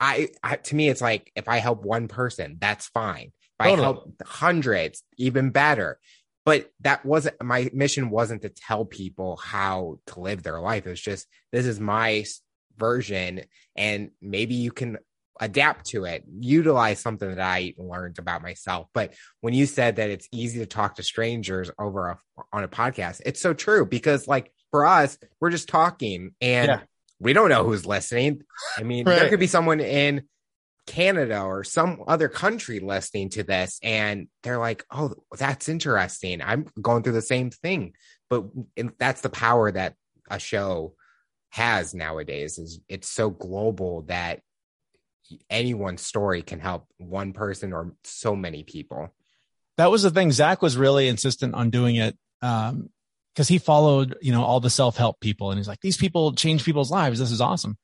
[0.00, 3.32] I, I, to me, it's like if I help one person, that's fine.
[3.60, 3.80] If totally.
[3.80, 5.98] I help hundreds, even better.
[6.44, 8.10] But that wasn't my mission.
[8.10, 10.86] Wasn't to tell people how to live their life.
[10.86, 12.24] It was just this is my
[12.78, 13.42] version,
[13.76, 14.98] and maybe you can
[15.40, 18.88] adapt to it, utilize something that I learned about myself.
[18.94, 22.18] But when you said that it's easy to talk to strangers over a,
[22.52, 26.80] on a podcast, it's so true because like for us, we're just talking and yeah
[27.20, 28.42] we don't know who's listening.
[28.76, 29.18] I mean, right.
[29.18, 30.22] there could be someone in
[30.86, 36.40] Canada or some other country listening to this and they're like, oh, that's interesting.
[36.40, 37.94] I'm going through the same thing.
[38.30, 38.46] But
[38.98, 39.94] that's the power that
[40.30, 40.94] a show
[41.50, 44.40] has nowadays is it's so global that
[45.50, 49.14] anyone's story can help one person or so many people.
[49.76, 50.32] That was the thing.
[50.32, 52.90] Zach was really insistent on doing it um,
[53.38, 56.32] because he followed, you know, all the self help people and he's like, these people
[56.32, 57.20] change people's lives.
[57.20, 57.78] This is awesome.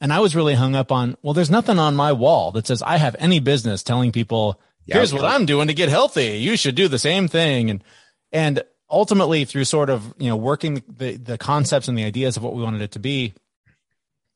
[0.00, 2.80] And I was really hung up on, well, there's nothing on my wall that says
[2.80, 6.38] I have any business telling people, here's what I'm doing to get healthy.
[6.38, 7.68] You should do the same thing.
[7.68, 7.84] And,
[8.32, 12.42] and ultimately through sort of, you know, working the, the concepts and the ideas of
[12.42, 13.34] what we wanted it to be,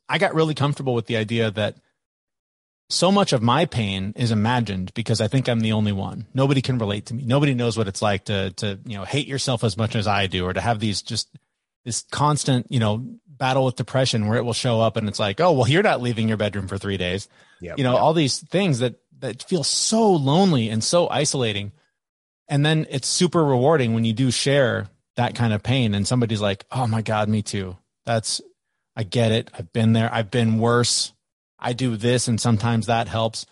[0.06, 1.76] I got really comfortable with the idea that
[2.92, 6.26] so much of my pain is imagined because I think I'm the only one.
[6.35, 7.24] Nobody can relate to me.
[7.24, 10.26] Nobody knows what it's like to to you know hate yourself as much as I
[10.26, 11.28] do, or to have these just
[11.85, 15.40] this constant you know battle with depression where it will show up and it's like,
[15.40, 17.28] oh well, you're not leaving your bedroom for three days.
[17.61, 18.02] Yep, you know yep.
[18.02, 21.72] all these things that that feel so lonely and so isolating,
[22.48, 26.40] and then it's super rewarding when you do share that kind of pain and somebody's
[26.40, 27.76] like, oh my god, me too.
[28.05, 28.40] That's
[28.96, 29.50] I get it.
[29.59, 30.12] I've been there.
[30.12, 31.12] I've been worse
[31.62, 33.46] I do this, and sometimes that helps.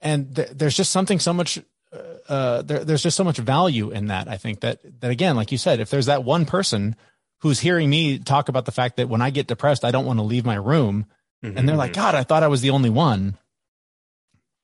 [0.00, 1.58] And th- there's just something so much.
[1.92, 1.98] Uh,
[2.28, 4.28] uh, there, there's just so much value in that.
[4.28, 6.96] I think that that again, like you said, if there's that one person
[7.40, 10.18] who's hearing me talk about the fact that when I get depressed, I don't want
[10.18, 11.06] to leave my room,
[11.42, 11.56] mm-hmm.
[11.56, 12.02] and they're like, mm-hmm.
[12.02, 13.38] "God, I thought I was the only one."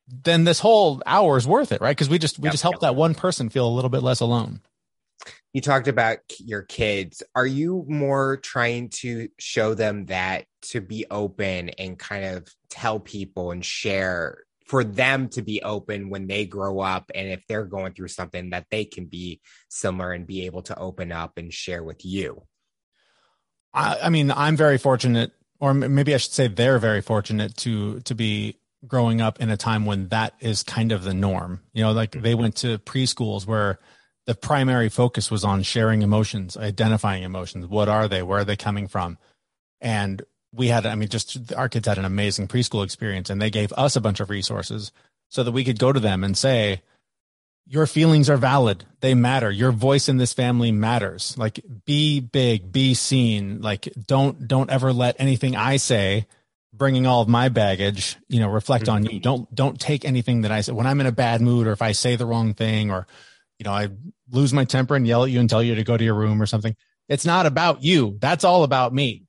[0.08, 1.96] Then this whole hour is worth it, right?
[1.96, 4.20] Because we just we yep, just help that one person feel a little bit less
[4.20, 4.60] alone
[5.52, 7.22] you talked about your kids.
[7.34, 13.00] Are you more trying to show them that to be open and kind of tell
[13.00, 17.64] people and share for them to be open when they grow up and if they're
[17.64, 21.52] going through something that they can be similar and be able to open up and
[21.52, 22.42] share with you?
[23.74, 28.00] I, I mean, I'm very fortunate, or maybe I should say they're very fortunate to
[28.00, 31.60] to be growing up in a time when that is kind of the norm.
[31.72, 32.22] You know, like mm-hmm.
[32.22, 33.80] they went to preschools where
[34.26, 37.66] the primary focus was on sharing emotions, identifying emotions.
[37.66, 38.22] What are they?
[38.22, 39.18] Where are they coming from?
[39.80, 43.50] And we had, I mean, just our kids had an amazing preschool experience and they
[43.50, 44.92] gave us a bunch of resources
[45.28, 46.82] so that we could go to them and say,
[47.66, 48.84] your feelings are valid.
[49.00, 49.50] They matter.
[49.50, 51.38] Your voice in this family matters.
[51.38, 53.62] Like be big, be seen.
[53.62, 56.26] Like don't, don't ever let anything I say
[56.72, 59.10] bringing all of my baggage, you know, reflect on you.
[59.10, 59.20] Mm-hmm.
[59.20, 61.82] Don't, don't take anything that I say when I'm in a bad mood or if
[61.82, 63.06] I say the wrong thing or,
[63.60, 63.90] you know, I
[64.30, 66.40] lose my temper and yell at you and tell you to go to your room
[66.40, 66.74] or something.
[67.10, 68.16] It's not about you.
[68.18, 69.24] That's all about me.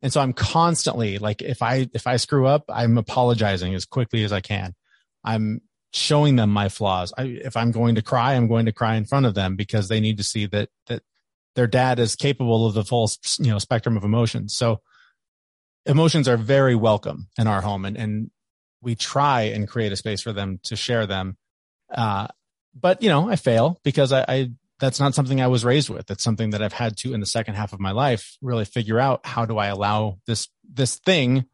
[0.00, 4.24] And so I'm constantly like, if I, if I screw up, I'm apologizing as quickly
[4.24, 4.74] as I can.
[5.22, 5.60] I'm
[5.92, 7.12] showing them my flaws.
[7.18, 9.88] I, if I'm going to cry, I'm going to cry in front of them because
[9.88, 11.02] they need to see that, that
[11.54, 14.56] their dad is capable of the full, you know, spectrum of emotions.
[14.56, 14.80] So
[15.84, 18.30] emotions are very welcome in our home and, and
[18.80, 21.36] we try and create a space for them to share them.
[21.94, 22.28] Uh,
[22.74, 26.10] but you know, I fail because I, I that's not something I was raised with.
[26.10, 28.98] It's something that I've had to in the second half of my life really figure
[28.98, 31.46] out how do I allow this this thing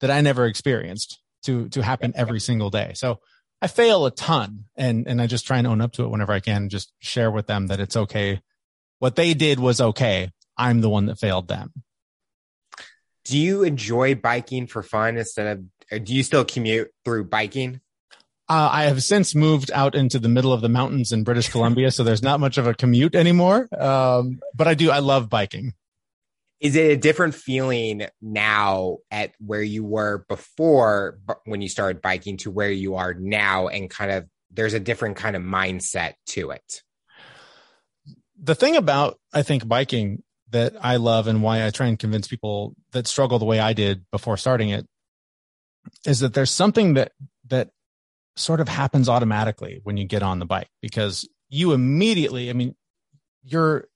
[0.00, 2.92] that I never experienced to to happen every single day.
[2.94, 3.20] So
[3.60, 6.32] I fail a ton and and I just try and own up to it whenever
[6.32, 8.40] I can, just share with them that it's okay.
[8.98, 10.30] What they did was okay.
[10.56, 11.72] I'm the one that failed them.
[13.24, 17.80] Do you enjoy biking for fun instead of do you still commute through biking?
[18.52, 21.90] Uh, I have since moved out into the middle of the mountains in British Columbia,
[21.90, 23.66] so there's not much of a commute anymore.
[23.74, 25.72] Um, but I do, I love biking.
[26.60, 32.36] Is it a different feeling now at where you were before when you started biking
[32.38, 33.68] to where you are now?
[33.68, 36.82] And kind of, there's a different kind of mindset to it.
[38.38, 42.28] The thing about, I think, biking that I love and why I try and convince
[42.28, 44.86] people that struggle the way I did before starting it
[46.04, 47.12] is that there's something that,
[47.48, 47.70] that
[48.36, 52.74] sort of happens automatically when you get on the bike because you immediately, I mean,
[53.44, 53.88] you're,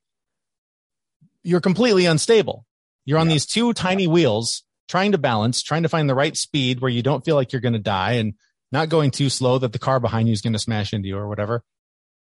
[1.43, 2.67] you're completely unstable.
[3.05, 3.35] You're on yeah.
[3.35, 7.03] these two tiny wheels trying to balance, trying to find the right speed where you
[7.03, 8.35] don't feel like you're going to die and
[8.73, 11.17] not going too slow that the car behind you is going to smash into you
[11.17, 11.63] or whatever.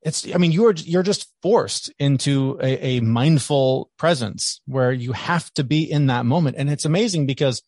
[0.01, 5.51] It's, I mean, you're, you're just forced into a, a mindful presence where you have
[5.53, 6.55] to be in that moment.
[6.57, 7.61] And it's amazing because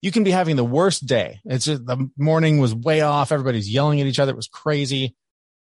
[0.00, 1.40] you can be having the worst day.
[1.44, 3.32] It's just the morning was way off.
[3.32, 4.32] Everybody's yelling at each other.
[4.32, 5.16] It was crazy.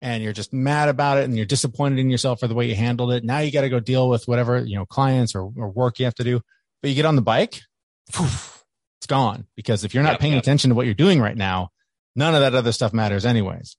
[0.03, 2.75] And you're just mad about it and you're disappointed in yourself for the way you
[2.75, 3.25] handled it.
[3.25, 6.05] Now you got to go deal with whatever, you know, clients or, or work you
[6.05, 6.41] have to do.
[6.83, 7.63] But you get on the bike,
[8.09, 9.47] it's gone.
[9.57, 10.43] Because if you're not yep, paying yep.
[10.43, 11.71] attention to what you're doing right now,
[12.15, 13.77] none of that other stuff matters anyways.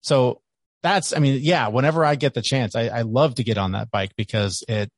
[0.00, 0.40] So
[0.82, 3.72] that's, I mean, yeah, whenever I get the chance, I, I love to get on
[3.72, 4.90] that bike because it,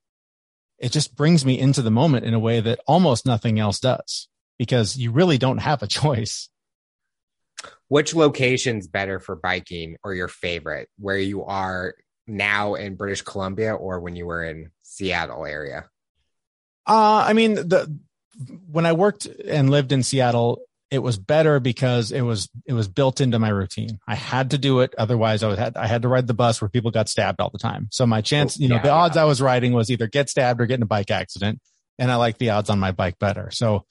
[0.78, 4.28] it just brings me into the moment in a way that almost nothing else does
[4.62, 6.48] because you really don't have a choice.
[7.88, 11.96] Which location's better for biking or your favorite where you are
[12.28, 15.90] now in British Columbia or when you were in Seattle area?
[16.86, 17.92] Uh, I mean, the,
[18.70, 22.86] when I worked and lived in Seattle, it was better because it was it was
[22.86, 23.98] built into my routine.
[24.06, 26.60] I had to do it, otherwise I was had I had to ride the bus
[26.60, 27.88] where people got stabbed all the time.
[27.90, 29.22] So my chance, you know, yeah, the odds yeah.
[29.22, 31.58] I was riding was either get stabbed or get in a bike accident,
[31.98, 33.50] and I like the odds on my bike better.
[33.50, 33.86] So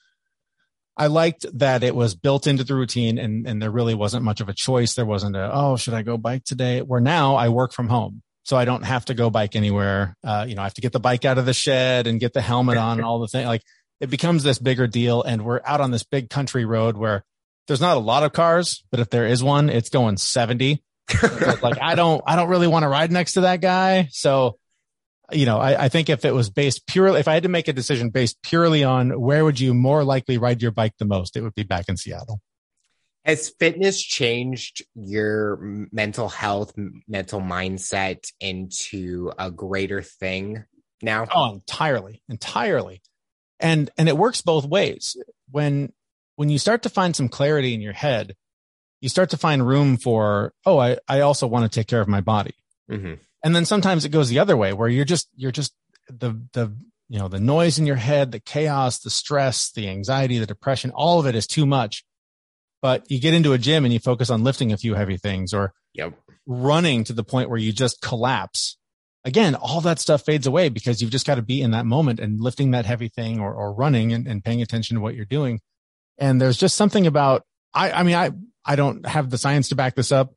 [1.02, 4.40] I liked that it was built into the routine and, and there really wasn't much
[4.40, 4.94] of a choice.
[4.94, 6.82] There wasn't a, oh, should I go bike today?
[6.84, 8.22] Where now I work from home.
[8.44, 10.16] So I don't have to go bike anywhere.
[10.24, 12.34] Uh, you know, I have to get the bike out of the shed and get
[12.34, 13.48] the helmet on and all the things.
[13.48, 13.64] Like
[14.00, 15.24] it becomes this bigger deal.
[15.24, 17.24] And we're out on this big country road where
[17.66, 20.84] there's not a lot of cars, but if there is one, it's going 70.
[21.64, 24.10] like I don't, I don't really want to ride next to that guy.
[24.12, 24.60] So
[25.34, 27.68] you know, I, I, think if it was based purely, if I had to make
[27.68, 31.36] a decision based purely on where would you more likely ride your bike the most,
[31.36, 32.42] it would be back in Seattle.
[33.26, 36.74] Has fitness changed your mental health,
[37.08, 40.64] mental mindset into a greater thing
[41.02, 41.28] now?
[41.34, 43.02] Oh, entirely, entirely.
[43.60, 45.16] And, and it works both ways.
[45.52, 45.94] When,
[46.36, 48.36] when you start to find some clarity in your head,
[49.02, 52.08] you start to find room for, oh, I, I also want to take care of
[52.08, 52.56] my body.
[52.90, 55.74] Mm-hmm and then sometimes it goes the other way where you're just you're just
[56.08, 56.76] the the
[57.10, 60.92] you know the noise in your head the chaos the stress the anxiety the depression
[60.92, 62.04] all of it is too much.
[62.82, 65.54] But you get into a gym and you focus on lifting a few heavy things
[65.54, 66.16] or yep.
[66.48, 68.78] running to the point where you just collapse.
[69.24, 72.20] Again all that stuff fades away because you've just got to be in that moment
[72.20, 75.26] and lifting that heavy thing or, or running and, and paying attention to what you're
[75.26, 75.60] doing.
[76.18, 78.32] And there's just something about i i mean i
[78.66, 80.34] i don't have the science to back this up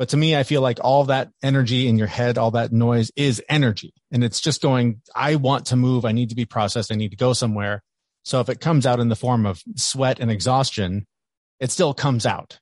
[0.00, 3.12] but to me, I feel like all that energy in your head, all that noise
[3.16, 3.92] is energy.
[4.10, 6.06] And it's just going, I want to move.
[6.06, 6.90] I need to be processed.
[6.90, 7.82] I need to go somewhere.
[8.22, 11.06] So if it comes out in the form of sweat and exhaustion,
[11.58, 12.60] it still comes out.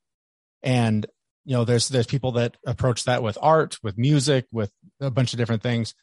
[0.64, 1.06] And,
[1.44, 5.32] you know, there's, there's people that approach that with art, with music, with a bunch
[5.32, 5.94] of different things.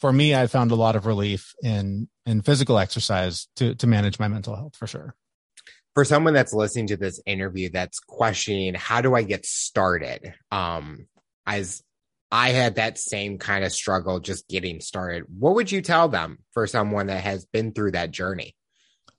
[0.00, 4.18] for me, I found a lot of relief in in physical exercise to to manage
[4.18, 5.14] my mental health for sure.
[5.94, 10.34] For someone that's listening to this interview that's questioning how do I get started?
[10.52, 11.08] Um,
[11.46, 11.82] as
[12.30, 15.24] I had that same kind of struggle just getting started.
[15.36, 18.54] What would you tell them for someone that has been through that journey?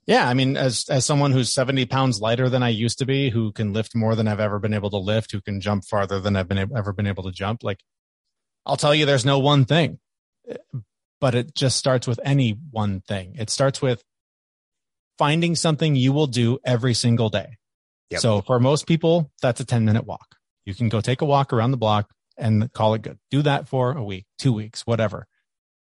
[0.06, 3.30] Yeah, I mean, as as someone who's seventy pounds lighter than I used to be,
[3.30, 6.18] who can lift more than I've ever been able to lift, who can jump farther
[6.18, 7.78] than I've been ever been able to jump, like
[8.66, 9.98] I'll tell you, there's no one thing,
[11.20, 13.36] but it just starts with any one thing.
[13.38, 14.02] It starts with
[15.22, 17.58] finding something you will do every single day.
[18.10, 18.20] Yep.
[18.20, 20.36] So for most people, that's a ten minute walk.
[20.64, 23.18] You can go take a walk around the block and call it good.
[23.30, 25.26] Do that for a week, two weeks, whatever.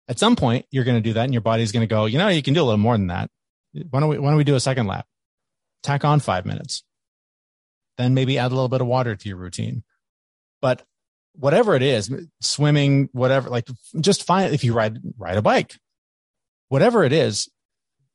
[0.08, 2.06] At some point, you're going to do that, and your body's going to go.
[2.06, 3.30] You know, you can do a little more than that
[3.90, 5.06] why don't we why don't we do a second lap?
[5.82, 6.84] Tack on five minutes.
[7.98, 9.84] Then maybe add a little bit of water to your routine.
[10.62, 10.84] But
[11.34, 13.68] whatever it is, swimming, whatever, like
[14.00, 15.76] just find if you ride ride a bike,
[16.70, 17.50] whatever it is,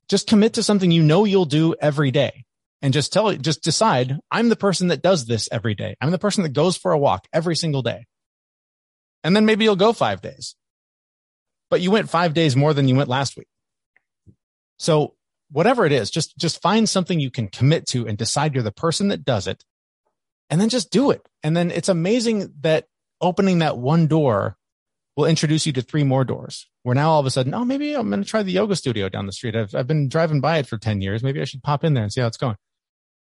[0.09, 2.45] just commit to something you know you'll do every day.
[2.81, 5.97] And just tell it, just decide, I'm the person that does this every day.
[6.01, 8.07] I'm the person that goes for a walk every single day.
[9.25, 10.55] And then maybe you'll go five days.
[11.71, 13.49] But you went five days more than you went last week.
[14.79, 15.15] So
[15.51, 18.71] whatever it is, just, just find something you can commit to and decide you're the
[18.71, 19.65] person that does it
[20.49, 21.29] and then just do it.
[21.43, 22.87] And then it's amazing that
[23.21, 24.57] opening that one door
[25.19, 27.93] will introduce you to three more doors where now all of a sudden, oh, maybe
[27.93, 29.57] I'm going to try the yoga studio down the street.
[29.57, 31.25] I've, I've been driving by it for 10 years.
[31.25, 32.55] Maybe I should pop in there and see how it's going.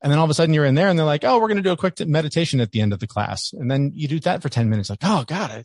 [0.04, 1.58] And then all of a sudden you're in there and they're like, oh, we're going
[1.58, 3.52] to do a quick meditation at the end of the class.
[3.54, 4.92] And then you do that for 10 minutes.
[4.92, 5.64] Like, oh God, I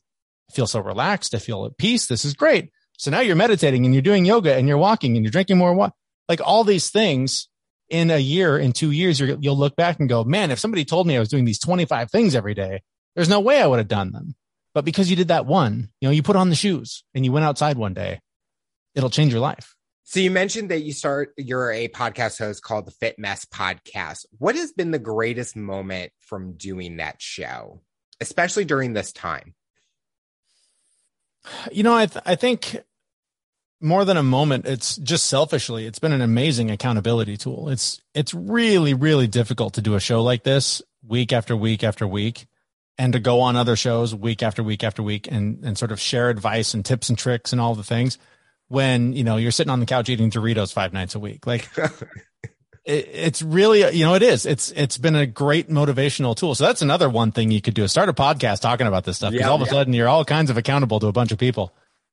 [0.54, 1.34] feel so relaxed.
[1.34, 2.06] I feel at peace.
[2.06, 2.70] This is great.
[2.96, 5.74] So now you're meditating and you're doing yoga and you're walking and you're drinking more
[5.74, 5.92] water
[6.28, 7.48] like all these things
[7.90, 11.06] in a year, in two years, you'll look back and go, man, if somebody told
[11.06, 12.80] me I was doing these 25 things every day,
[13.14, 14.34] there's no way I would have done them.
[14.74, 17.32] But because you did that one, you know, you put on the shoes and you
[17.32, 18.20] went outside one day,
[18.94, 19.74] it'll change your life.
[20.04, 24.26] So you mentioned that you start, you're a podcast host called the Fit Mess Podcast.
[24.38, 27.80] What has been the greatest moment from doing that show,
[28.20, 29.54] especially during this time?
[31.70, 32.82] You know, I, th- I think
[33.82, 38.32] more than a moment it's just selfishly it's been an amazing accountability tool it's it's
[38.32, 42.46] really really difficult to do a show like this week after week after week
[42.98, 46.00] and to go on other shows week after week after week and and sort of
[46.00, 48.18] share advice and tips and tricks and all the things
[48.68, 51.46] when you know you're sitting on the couch eating Doritos five nights a week.
[51.46, 51.68] Like
[52.84, 54.46] it, it's really you know it is.
[54.46, 56.54] It's it's been a great motivational tool.
[56.54, 59.16] So that's another one thing you could do is start a podcast talking about this
[59.16, 59.70] stuff because yeah, all of a yeah.
[59.70, 61.72] sudden you're all kinds of accountable to a bunch of people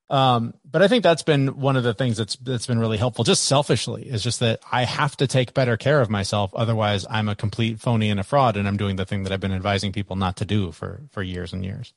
[0.09, 3.23] um, but I think that's been one of the things that's that's been really helpful.
[3.23, 6.51] Just selfishly, is just that I have to take better care of myself.
[6.55, 9.39] Otherwise, I'm a complete phony and a fraud, and I'm doing the thing that I've
[9.39, 11.93] been advising people not to do for for years and years.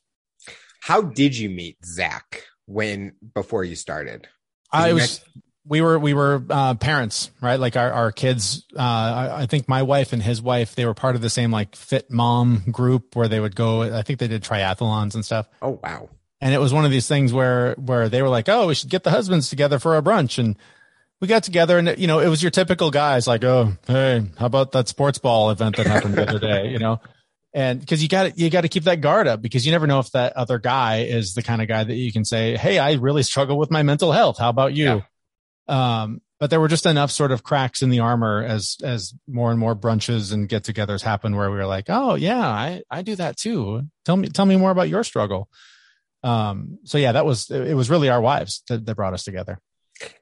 [0.80, 4.28] How did you meet Zach when before you started?
[4.70, 5.20] I was.
[5.20, 7.58] Met- we were we were uh, parents, right?
[7.58, 8.66] Like our our kids.
[8.76, 11.52] Uh, I, I, think my wife and his wife they were part of the same
[11.52, 13.82] like fit mom group where they would go.
[13.82, 15.46] I think they did triathlons and stuff.
[15.62, 16.08] Oh wow!
[16.42, 18.90] And it was one of these things where, where they were like, Oh, we should
[18.90, 20.38] get the husbands together for a brunch.
[20.38, 20.58] And
[21.20, 24.46] we got together and, you know, it was your typical guys like, Oh, hey, how
[24.46, 26.68] about that sports ball event that happened the other day?
[26.68, 27.00] You know,
[27.54, 30.00] and cause you got you got to keep that guard up because you never know
[30.00, 32.94] if that other guy is the kind of guy that you can say, Hey, I
[32.94, 34.38] really struggle with my mental health.
[34.38, 35.02] How about you?
[35.68, 36.02] Yeah.
[36.02, 39.52] Um, but there were just enough sort of cracks in the armor as as more
[39.52, 43.14] and more brunches and get-togethers happen where we were like, oh yeah, I I do
[43.14, 43.82] that too.
[44.04, 45.48] Tell me tell me more about your struggle.
[46.22, 49.58] Um, so yeah, that was it was really our wives that, that brought us together.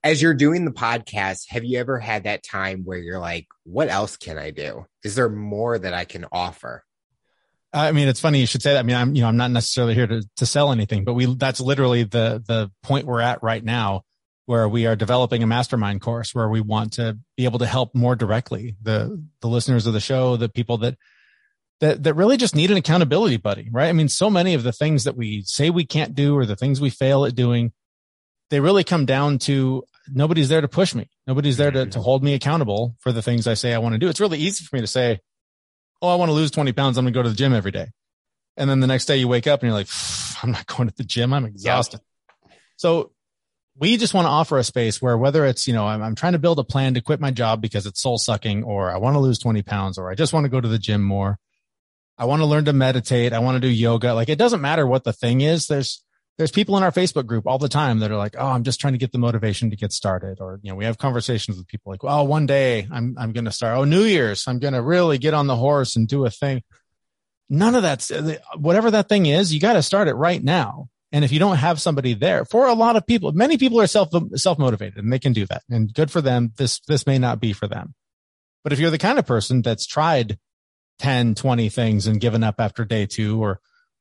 [0.02, 3.88] As you're doing the podcast, have you ever had that time where you're like, what
[3.88, 4.86] else can I do?
[5.04, 6.84] Is there more that I can offer?
[7.72, 8.80] I mean, it's funny you should say that.
[8.80, 11.26] I mean, I'm, you know, I'm not necessarily here to, to sell anything, but we,
[11.36, 14.02] that's literally the, the point we're at right now
[14.46, 17.94] where we are developing a mastermind course where we want to be able to help
[17.94, 20.98] more directly the, the listeners of the show, the people that
[21.80, 23.88] that that really just need an accountability buddy, right?
[23.88, 26.56] I mean, so many of the things that we say we can't do or the
[26.56, 27.72] things we fail at doing,
[28.50, 31.08] they really come down to nobody's there to push me.
[31.26, 32.00] Nobody's there to, to mm-hmm.
[32.00, 34.08] hold me accountable for the things I say I want to do.
[34.08, 35.20] It's really easy for me to say,
[36.02, 36.96] Oh, I want to lose 20 pounds.
[36.96, 37.88] I'm going to go to the gym every day.
[38.56, 39.88] And then the next day you wake up and you're like,
[40.42, 41.32] I'm not going to the gym.
[41.32, 42.00] I'm exhausted.
[42.46, 42.52] Yep.
[42.76, 43.12] So
[43.76, 46.32] we just want to offer a space where whether it's, you know, I'm, I'm trying
[46.32, 49.14] to build a plan to quit my job because it's soul sucking or I want
[49.14, 51.38] to lose 20 pounds or I just want to go to the gym more
[52.20, 53.32] I want to learn to meditate.
[53.32, 54.12] I want to do yoga.
[54.12, 55.68] Like it doesn't matter what the thing is.
[55.68, 56.04] There's,
[56.36, 58.78] there's people in our Facebook group all the time that are like, Oh, I'm just
[58.78, 60.36] trying to get the motivation to get started.
[60.38, 63.46] Or, you know, we have conversations with people like, Oh, one day I'm, I'm going
[63.46, 63.78] to start.
[63.78, 66.62] Oh, New Year's, I'm going to really get on the horse and do a thing.
[67.48, 68.12] None of that's
[68.54, 69.52] whatever that thing is.
[69.54, 70.88] You got to start it right now.
[71.12, 73.86] And if you don't have somebody there for a lot of people, many people are
[73.86, 76.52] self, self motivated and they can do that and good for them.
[76.58, 77.94] This, this may not be for them.
[78.62, 80.38] But if you're the kind of person that's tried
[81.00, 83.60] 10, 20 things and given up after day two or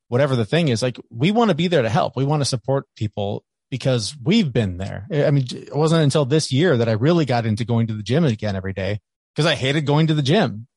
[0.10, 2.18] whatever the thing is, like we want to be there to help.
[2.18, 5.08] We want to support people because we've been there.
[5.12, 8.04] I mean, it wasn't until this year that I really got into going to the
[8.04, 9.00] gym again every day
[9.34, 10.68] because I hated going to the gym.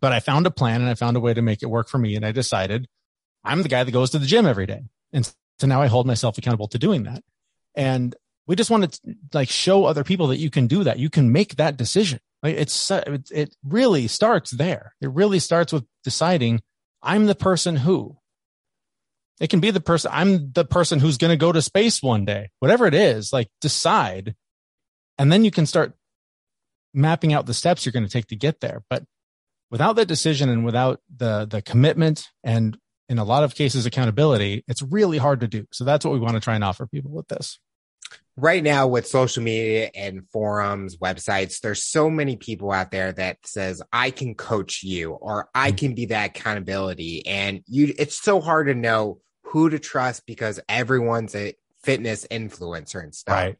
[0.00, 1.98] But I found a plan and I found a way to make it work for
[1.98, 2.16] me.
[2.16, 2.88] And I decided
[3.44, 4.84] I'm the guy that goes to the gym every day.
[5.12, 7.22] And so now I hold myself accountable to doing that.
[7.74, 10.98] And we just want to like show other people that you can do that.
[10.98, 12.20] You can make that decision.
[12.42, 14.94] Like it's, it really starts there.
[15.00, 16.60] It really starts with deciding
[17.02, 18.18] I'm the person who,
[19.40, 22.24] it can be the person, I'm the person who's going to go to space one
[22.24, 24.34] day, whatever it is, like decide.
[25.18, 25.94] And then you can start
[26.94, 28.82] mapping out the steps you're going to take to get there.
[28.90, 29.04] But
[29.70, 32.76] without that decision and without the, the commitment and
[33.08, 35.66] in a lot of cases accountability, it's really hard to do.
[35.72, 37.58] So that's what we want to try and offer people with this.
[38.36, 43.38] Right now with social media and forums, websites, there's so many people out there that
[43.44, 45.76] says I can coach you or I mm-hmm.
[45.76, 50.60] can be that accountability and you it's so hard to know who to trust because
[50.66, 53.34] everyone's a fitness influencer and stuff.
[53.34, 53.56] Right.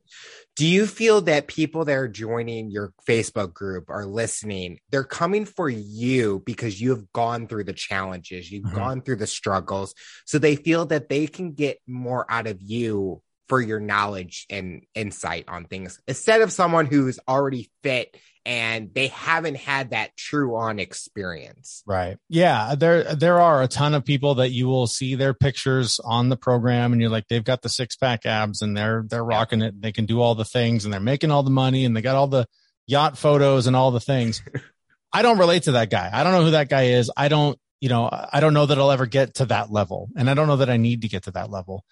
[0.54, 4.78] Do you feel that people that are joining your Facebook group are listening?
[4.90, 8.76] They're coming for you because you have gone through the challenges, you've mm-hmm.
[8.76, 9.94] gone through the struggles.
[10.24, 14.84] So they feel that they can get more out of you for your knowledge and
[14.94, 20.56] insight on things instead of someone who's already fit and they haven't had that true
[20.56, 21.82] on experience.
[21.86, 22.16] Right.
[22.28, 26.28] Yeah, there there are a ton of people that you will see their pictures on
[26.28, 29.80] the program and you're like they've got the six-pack abs and they're they're rocking it.
[29.80, 32.16] They can do all the things and they're making all the money and they got
[32.16, 32.46] all the
[32.86, 34.42] yacht photos and all the things.
[35.12, 36.10] I don't relate to that guy.
[36.12, 37.10] I don't know who that guy is.
[37.16, 40.28] I don't, you know, I don't know that I'll ever get to that level and
[40.28, 41.84] I don't know that I need to get to that level.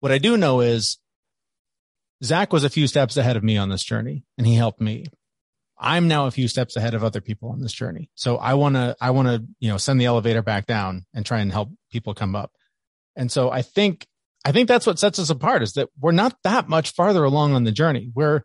[0.00, 0.98] What I do know is
[2.22, 5.06] Zach was a few steps ahead of me on this journey and he helped me.
[5.78, 8.10] I'm now a few steps ahead of other people on this journey.
[8.14, 11.24] So I want to, I want to, you know, send the elevator back down and
[11.24, 12.52] try and help people come up.
[13.14, 14.06] And so I think,
[14.44, 17.54] I think that's what sets us apart is that we're not that much farther along
[17.54, 18.10] on the journey.
[18.12, 18.42] We're,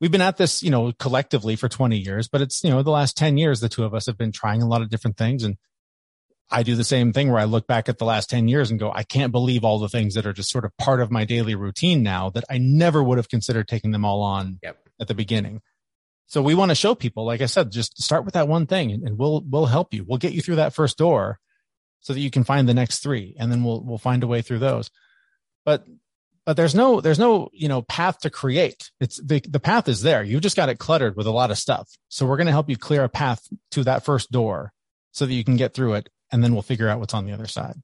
[0.00, 2.90] we've been at this, you know, collectively for 20 years, but it's, you know, the
[2.90, 5.42] last 10 years, the two of us have been trying a lot of different things.
[5.42, 5.56] And
[6.50, 8.80] I do the same thing where I look back at the last 10 years and
[8.80, 11.24] go, I can't believe all the things that are just sort of part of my
[11.24, 14.78] daily routine now that I never would have considered taking them all on yep.
[14.98, 15.60] at the beginning.
[16.26, 18.92] So we want to show people, like I said, just start with that one thing
[18.92, 20.04] and, and we'll, we'll help you.
[20.06, 21.38] We'll get you through that first door
[22.00, 24.40] so that you can find the next three and then we'll, we'll find a way
[24.40, 24.90] through those.
[25.66, 25.86] But,
[26.46, 28.90] but there's no, there's no, you know, path to create.
[29.00, 30.22] It's the, the path is there.
[30.22, 31.90] You've just got it cluttered with a lot of stuff.
[32.08, 34.72] So we're going to help you clear a path to that first door
[35.12, 36.08] so that you can get through it.
[36.32, 37.74] And then we'll figure out what's on the other side.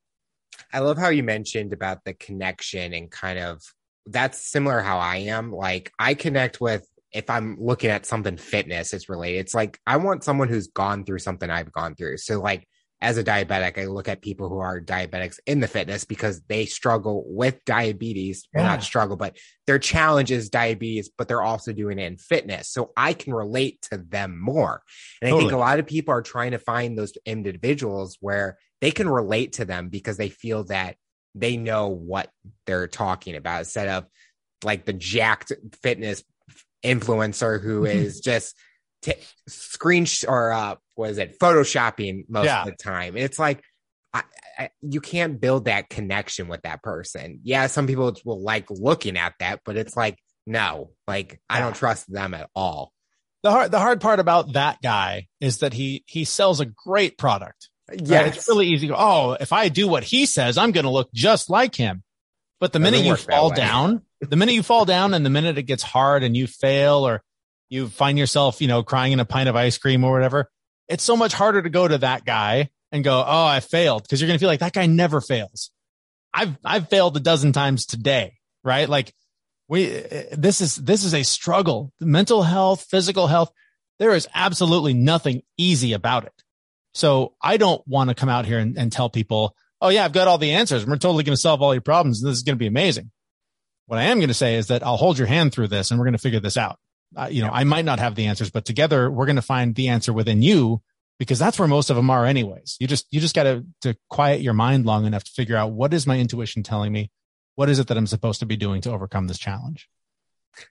[0.72, 3.62] I love how you mentioned about the connection and kind of
[4.06, 5.52] that's similar how I am.
[5.52, 9.38] Like I connect with if I'm looking at something fitness, it's related.
[9.38, 12.18] It's like I want someone who's gone through something I've gone through.
[12.18, 12.66] So like
[13.04, 16.64] as a diabetic, I look at people who are diabetics in the fitness because they
[16.64, 18.48] struggle with diabetes.
[18.54, 18.62] Yeah.
[18.62, 19.36] Not struggle, but
[19.66, 22.70] their challenge is diabetes, but they're also doing it in fitness.
[22.70, 24.80] So I can relate to them more.
[25.20, 25.38] And totally.
[25.38, 29.08] I think a lot of people are trying to find those individuals where they can
[29.08, 30.96] relate to them because they feel that
[31.34, 32.30] they know what
[32.64, 34.06] they're talking about instead of
[34.64, 35.52] like the jacked
[35.82, 36.24] fitness
[36.82, 38.08] influencer who mm-hmm.
[38.22, 38.56] just
[39.04, 39.14] t-
[39.46, 41.38] screen sh- or uh, what is it?
[41.38, 42.62] Photoshopping most yeah.
[42.62, 43.16] of the time.
[43.16, 43.62] It's like
[44.12, 44.22] I,
[44.58, 47.40] I, you can't build that connection with that person.
[47.42, 51.76] Yeah some people will like looking at that but it's like no like i don't
[51.76, 52.92] trust them at all.
[53.42, 57.18] The hard the hard part about that guy is that he he sells a great
[57.18, 57.68] product.
[57.92, 58.34] Yeah right?
[58.34, 60.90] it's really easy to go, oh if i do what he says i'm going to
[60.90, 62.02] look just like him.
[62.60, 65.64] But the minute you fall down the minute you fall down and the minute it
[65.64, 67.22] gets hard and you fail or
[67.74, 70.48] you find yourself, you know, crying in a pint of ice cream or whatever,
[70.88, 74.08] it's so much harder to go to that guy and go, Oh, I failed.
[74.08, 75.70] Cause you're going to feel like that guy never fails.
[76.32, 78.88] I've, I've failed a dozen times today, right?
[78.88, 79.12] Like
[79.68, 79.86] we,
[80.32, 81.92] this is, this is a struggle.
[82.00, 83.52] Mental health, physical health.
[83.98, 86.32] There is absolutely nothing easy about it.
[86.92, 90.12] So I don't want to come out here and, and tell people, Oh yeah, I've
[90.12, 90.86] got all the answers.
[90.86, 92.22] We're totally going to solve all your problems.
[92.22, 93.10] And this is going to be amazing.
[93.86, 95.98] What I am going to say is that I'll hold your hand through this and
[95.98, 96.78] we're going to figure this out.
[97.16, 99.74] Uh, you know, I might not have the answers, but together we're going to find
[99.74, 100.82] the answer within you
[101.18, 102.76] because that's where most of them are anyways.
[102.80, 105.72] You just, you just got to, to quiet your mind long enough to figure out
[105.72, 107.10] what is my intuition telling me?
[107.54, 109.88] What is it that I'm supposed to be doing to overcome this challenge?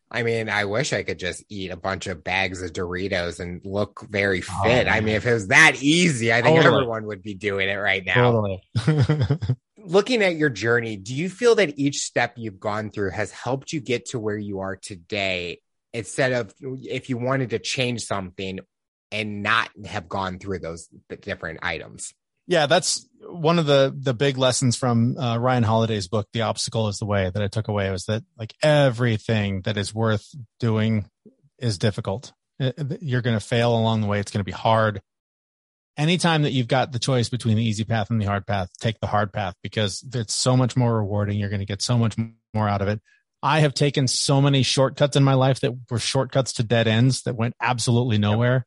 [0.09, 3.61] I mean, I wish I could just eat a bunch of bags of Doritos and
[3.65, 4.87] look very fit.
[4.87, 6.75] Oh, I mean, if it was that easy, I think totally.
[6.75, 8.31] everyone would be doing it right now.
[8.31, 8.63] Totally.
[9.85, 13.73] looking at your journey, do you feel that each step you've gone through has helped
[13.73, 15.59] you get to where you are today?
[15.93, 18.59] Instead of if you wanted to change something
[19.11, 20.89] and not have gone through those
[21.21, 22.13] different items.
[22.47, 26.87] Yeah, that's one of the the big lessons from uh, Ryan Holiday's book, "The Obstacle
[26.87, 30.27] Is the Way," that I took away was that like everything that is worth
[30.59, 31.05] doing
[31.59, 32.33] is difficult.
[32.59, 34.19] You're going to fail along the way.
[34.19, 35.01] It's going to be hard
[35.97, 38.99] anytime that you've got the choice between the easy path and the hard path, take
[38.99, 41.37] the hard path because it's so much more rewarding.
[41.37, 42.15] You're going to get so much
[42.53, 43.01] more out of it.
[43.43, 47.23] I have taken so many shortcuts in my life that were shortcuts to dead ends
[47.23, 48.65] that went absolutely nowhere.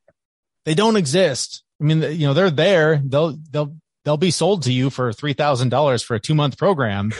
[0.67, 1.65] They don't exist.
[1.81, 3.01] I mean, you know, they're there.
[3.03, 3.75] They'll, they'll,
[4.05, 7.11] they'll be sold to you for $3,000 for a two month program,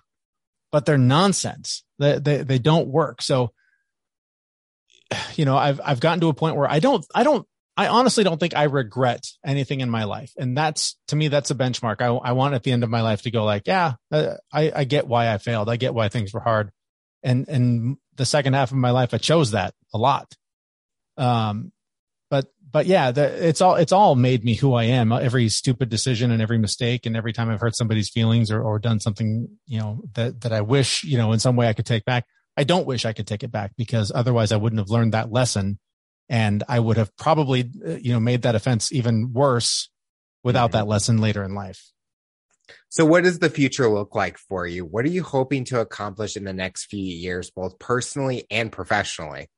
[0.72, 1.84] but they're nonsense.
[2.00, 3.22] They, they, they don't work.
[3.22, 3.52] So,
[5.36, 7.46] you know, I've, I've gotten to a point where I don't, I don't
[7.76, 10.32] I honestly don't think I regret anything in my life.
[10.36, 12.00] And that's to me, that's a benchmark.
[12.00, 14.72] I, I want at the end of my life to go like, yeah, uh, I,
[14.74, 15.68] I get why I failed.
[15.68, 16.72] I get why things were hard.
[17.22, 20.32] And, and the second half of my life, I chose that a lot.
[21.16, 21.72] Um,
[22.30, 25.12] but, but yeah, the, it's all, it's all made me who I am.
[25.12, 28.78] Every stupid decision and every mistake and every time I've hurt somebody's feelings or, or
[28.78, 31.86] done something, you know, that, that I wish, you know, in some way I could
[31.86, 32.24] take back.
[32.56, 35.32] I don't wish I could take it back because otherwise I wouldn't have learned that
[35.32, 35.78] lesson
[36.28, 39.88] and I would have probably uh, you know made that offense even worse
[40.44, 40.78] without mm-hmm.
[40.78, 41.90] that lesson later in life.
[42.88, 44.84] So, what does the future look like for you?
[44.84, 49.48] What are you hoping to accomplish in the next few years, both personally and professionally?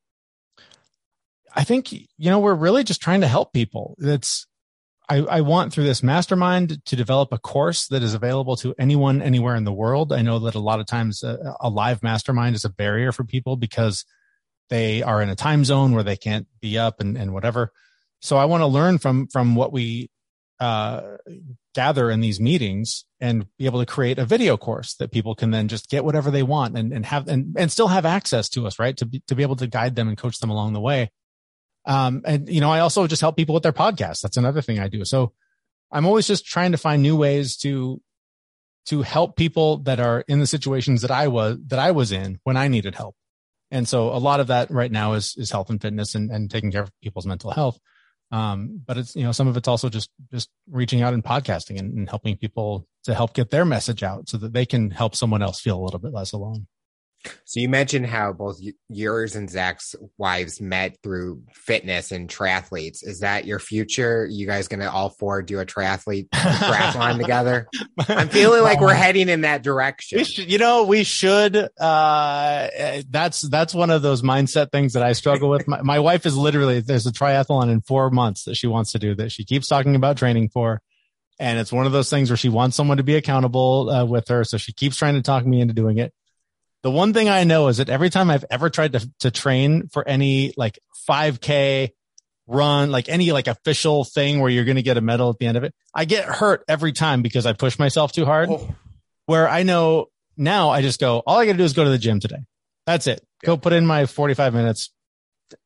[1.54, 3.96] I think you know we're really just trying to help people.
[3.98, 4.46] It's
[5.08, 9.20] I, I, want through this mastermind to develop a course that is available to anyone
[9.20, 10.12] anywhere in the world.
[10.12, 13.24] I know that a lot of times a, a live mastermind is a barrier for
[13.24, 14.04] people because
[14.68, 17.72] they are in a time zone where they can't be up and, and whatever.
[18.20, 20.10] So I want to learn from from what we
[20.60, 21.16] uh,
[21.74, 25.50] gather in these meetings and be able to create a video course that people can
[25.50, 28.66] then just get whatever they want and, and have and, and still have access to
[28.66, 28.96] us, right?
[28.98, 31.10] To be, to be able to guide them and coach them along the way.
[31.86, 34.20] Um, and you know, I also just help people with their podcasts.
[34.20, 35.04] That's another thing I do.
[35.04, 35.32] So
[35.90, 38.00] I'm always just trying to find new ways to
[38.86, 42.38] to help people that are in the situations that I was that I was in
[42.44, 43.16] when I needed help.
[43.70, 46.50] And so a lot of that right now is, is health and fitness and, and
[46.50, 47.78] taking care of people's mental health.
[48.32, 51.78] Um, but it's, you know, some of it's also just, just reaching out and podcasting
[51.78, 55.16] and, and helping people to help get their message out so that they can help
[55.16, 56.66] someone else feel a little bit less alone.
[57.44, 63.06] So you mentioned how both yours and Zach's wives met through fitness and triathletes.
[63.06, 64.26] Is that your future?
[64.30, 67.68] You guys going to all four do a triathlete triathlon together?
[68.08, 70.24] I'm feeling like we're heading in that direction.
[70.24, 71.56] Should, you know, we should.
[71.56, 72.68] Uh,
[73.10, 75.68] that's that's one of those mindset things that I struggle with.
[75.68, 78.98] My, my wife is literally there's a triathlon in four months that she wants to
[78.98, 80.80] do that she keeps talking about training for.
[81.38, 84.28] And it's one of those things where she wants someone to be accountable uh, with
[84.28, 84.44] her.
[84.44, 86.12] So she keeps trying to talk me into doing it
[86.82, 89.88] the one thing I know is that every time I've ever tried to, to train
[89.88, 90.78] for any like
[91.08, 91.90] 5k
[92.46, 95.46] run, like any like official thing where you're going to get a medal at the
[95.46, 98.48] end of it, I get hurt every time because I push myself too hard.
[98.50, 98.74] Oh.
[99.26, 100.06] Where I know
[100.36, 102.44] now I just go, all I got to do is go to the gym today.
[102.86, 103.24] That's it.
[103.44, 104.90] Go put in my 45 minutes.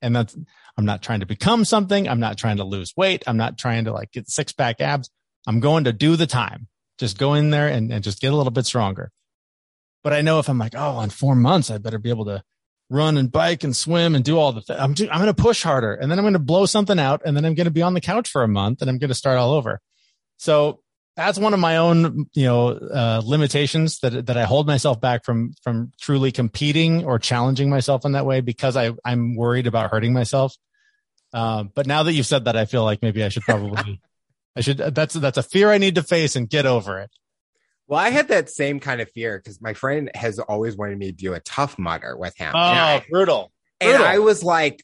[0.02, 0.36] And that's,
[0.76, 2.08] I'm not trying to become something.
[2.08, 3.22] I'm not trying to lose weight.
[3.26, 5.10] I'm not trying to like get six pack abs.
[5.46, 6.68] I'm going to do the time.
[6.98, 9.10] Just go in there and, and just get a little bit stronger.
[10.04, 12.44] But I know if I'm like, oh, in four months, I better be able to
[12.90, 14.78] run and bike and swim and do all the things.
[14.78, 17.34] I'm, I'm going to push harder and then I'm going to blow something out and
[17.34, 19.14] then I'm going to be on the couch for a month and I'm going to
[19.14, 19.80] start all over.
[20.36, 20.80] So
[21.16, 25.24] that's one of my own, you know, uh, limitations that, that I hold myself back
[25.24, 29.90] from, from truly competing or challenging myself in that way because I, I'm worried about
[29.90, 30.54] hurting myself.
[31.32, 34.00] Uh, but now that you've said that, I feel like maybe I should probably,
[34.56, 37.10] I should, that's, that's a fear I need to face and get over it.
[37.86, 41.06] Well, I had that same kind of fear because my friend has always wanted me
[41.06, 42.52] to do a Tough Mudder with him.
[42.54, 43.52] Oh, I, brutal.
[43.80, 44.06] And brutal.
[44.06, 44.82] I was like,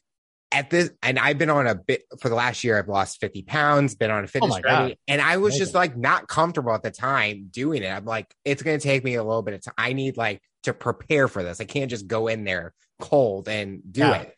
[0.51, 2.77] at this, and I've been on a bit for the last year.
[2.77, 5.65] I've lost 50 pounds, been on a fitness oh journey, and I was Amazing.
[5.65, 7.87] just like not comfortable at the time doing it.
[7.87, 9.73] I'm like, it's going to take me a little bit of time.
[9.77, 11.61] I need like to prepare for this.
[11.61, 14.21] I can't just go in there cold and do yeah.
[14.21, 14.35] it.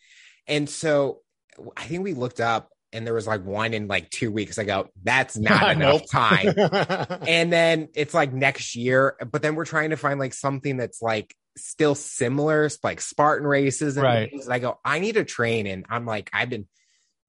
[0.47, 1.22] And so
[1.76, 4.58] I think we looked up and there was like one in like two weeks.
[4.60, 6.54] I go, that's not enough time.
[7.28, 11.02] and then it's like next year, but then we're trying to find like something that's
[11.02, 14.32] like still similar, like Spartan races and right.
[14.50, 15.68] I go, I need to train.
[15.68, 16.68] And I'm like, I've been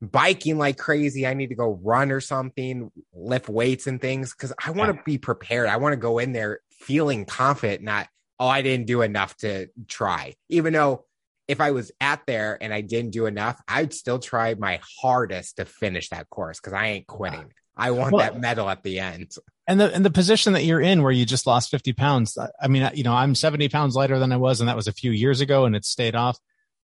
[0.00, 1.26] biking like crazy.
[1.26, 4.96] I need to go run or something, lift weights and things because I want to
[4.96, 5.02] yeah.
[5.04, 5.68] be prepared.
[5.68, 8.08] I want to go in there feeling confident, not,
[8.38, 11.06] oh, I didn't do enough to try, even though
[11.46, 15.56] if I was at there and I didn't do enough, I'd still try my hardest
[15.56, 17.52] to finish that course because I ain't quitting.
[17.76, 19.32] I want well, that medal at the end.
[19.66, 22.38] And the and the position that you're in, where you just lost 50 pounds.
[22.60, 24.92] I mean, you know, I'm 70 pounds lighter than I was, and that was a
[24.92, 26.38] few years ago, and it stayed off.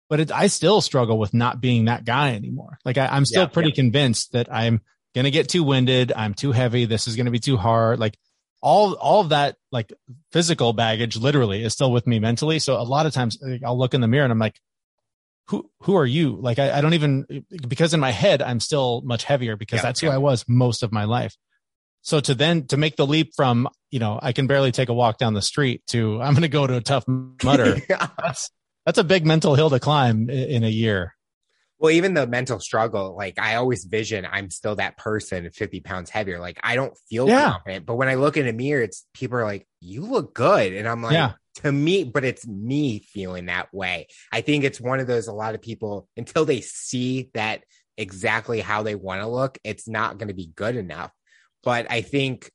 [0.09, 2.79] But it, I still struggle with not being that guy anymore.
[2.85, 3.77] Like I, am still yeah, pretty yeah.
[3.77, 4.81] convinced that I'm
[5.15, 6.13] gonna get too winded.
[6.15, 6.85] I'm too heavy.
[6.85, 7.99] This is gonna be too hard.
[7.99, 8.17] Like
[8.63, 9.93] all all of that like
[10.33, 12.59] physical baggage literally is still with me mentally.
[12.59, 14.61] So a lot of times I'll look in the mirror and I'm like,
[15.49, 16.37] who who are you?
[16.41, 19.83] Like I, I don't even because in my head I'm still much heavier because yeah,
[19.83, 20.11] that's yeah.
[20.11, 21.37] who I was most of my life.
[22.03, 24.95] So to then to make the leap from you know I can barely take a
[24.95, 27.05] walk down the street to I'm going to go to a Tough
[27.45, 27.79] Mudder.
[27.89, 28.09] yeah.
[28.19, 28.51] That's
[28.85, 31.16] that's a big mental hill to climb in a year.
[31.79, 36.11] Well, even the mental struggle, like I always vision I'm still that person 50 pounds
[36.11, 36.41] heavier.
[36.41, 37.53] Like I don't feel yeah.
[37.53, 37.87] confident.
[37.87, 40.73] But when I look in a mirror, it's people are like, you look good.
[40.73, 41.33] And I'm like, yeah.
[41.57, 44.07] to me, but it's me feeling that way.
[44.33, 47.63] I think it's one of those a lot of people until they see that
[47.99, 51.13] exactly how they want to look, it's not going to be good enough.
[51.63, 52.51] But I think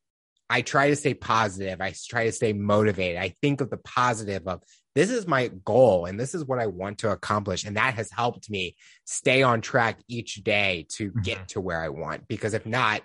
[0.49, 1.79] I try to stay positive.
[1.79, 3.17] I try to stay motivated.
[3.17, 4.61] I think of the positive of
[4.93, 7.63] this is my goal and this is what I want to accomplish.
[7.63, 8.75] And that has helped me
[9.05, 11.21] stay on track each day to mm-hmm.
[11.21, 12.27] get to where I want.
[12.27, 13.01] Because if not,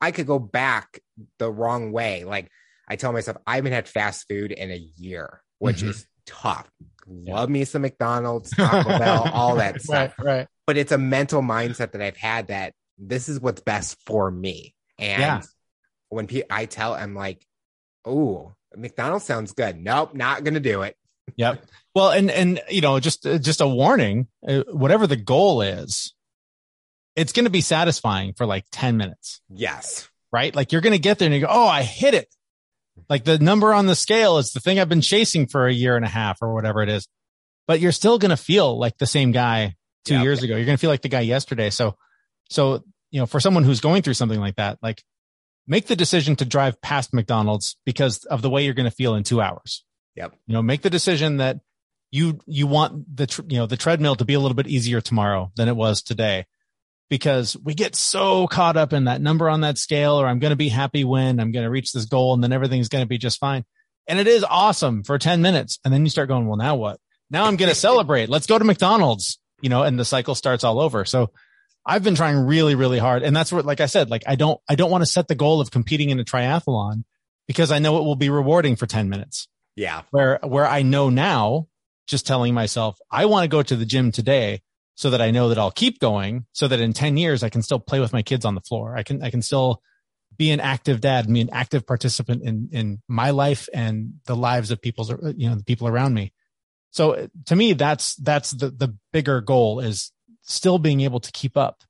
[0.00, 1.00] I could go back
[1.38, 2.24] the wrong way.
[2.24, 2.50] Like
[2.88, 5.90] I tell myself, I haven't had fast food in a year, which mm-hmm.
[5.90, 6.70] is tough.
[7.06, 10.14] Love me some McDonald's, Taco Bell, all that stuff.
[10.18, 10.48] Right, right.
[10.66, 14.74] But it's a mental mindset that I've had that this is what's best for me.
[14.98, 15.42] And yeah.
[16.08, 17.46] when pe- I tell, I'm like,
[18.04, 19.78] oh, McDonald's sounds good.
[19.78, 20.96] Nope, not going to do it.
[21.34, 21.64] Yep.
[21.94, 24.28] Well, and and you know, just just a warning.
[24.46, 26.14] Uh, whatever the goal is,
[27.16, 29.40] it's going to be satisfying for like ten minutes.
[29.48, 30.08] Yes.
[30.32, 30.54] Right.
[30.54, 32.28] Like you're going to get there and you go, oh, I hit it.
[33.08, 35.96] Like the number on the scale is the thing I've been chasing for a year
[35.96, 37.08] and a half or whatever it is.
[37.66, 40.22] But you're still going to feel like the same guy two yep.
[40.22, 40.56] years ago.
[40.56, 41.70] You're going to feel like the guy yesterday.
[41.70, 41.96] So,
[42.50, 45.02] so you know, for someone who's going through something like that, like
[45.66, 49.14] make the decision to drive past McDonald's because of the way you're going to feel
[49.14, 49.84] in two hours.
[50.16, 50.34] Yep.
[50.46, 51.60] You know, make the decision that
[52.10, 55.50] you you want the you know the treadmill to be a little bit easier tomorrow
[55.56, 56.46] than it was today
[57.08, 60.50] because we get so caught up in that number on that scale or I'm going
[60.50, 63.08] to be happy when I'm going to reach this goal and then everything's going to
[63.08, 63.64] be just fine.
[64.08, 66.98] And it is awesome for 10 minutes and then you start going, well now what?
[67.30, 68.28] Now I'm going to celebrate.
[68.28, 71.04] Let's go to McDonald's, you know, and the cycle starts all over.
[71.04, 71.30] So
[71.84, 74.60] I've been trying really really hard and that's what like I said, like I don't
[74.68, 77.04] I don't want to set the goal of competing in a triathlon
[77.46, 79.48] because I know it will be rewarding for 10 minutes.
[79.76, 80.02] Yeah.
[80.10, 81.68] Where, where I know now,
[82.06, 84.62] just telling myself, I want to go to the gym today
[84.94, 87.62] so that I know that I'll keep going so that in 10 years I can
[87.62, 88.96] still play with my kids on the floor.
[88.96, 89.82] I can, I can still
[90.36, 94.70] be an active dad, be an active participant in, in my life and the lives
[94.70, 96.32] of people's, you know, the people around me.
[96.90, 100.12] So to me, that's, that's the, the bigger goal is
[100.42, 101.82] still being able to keep up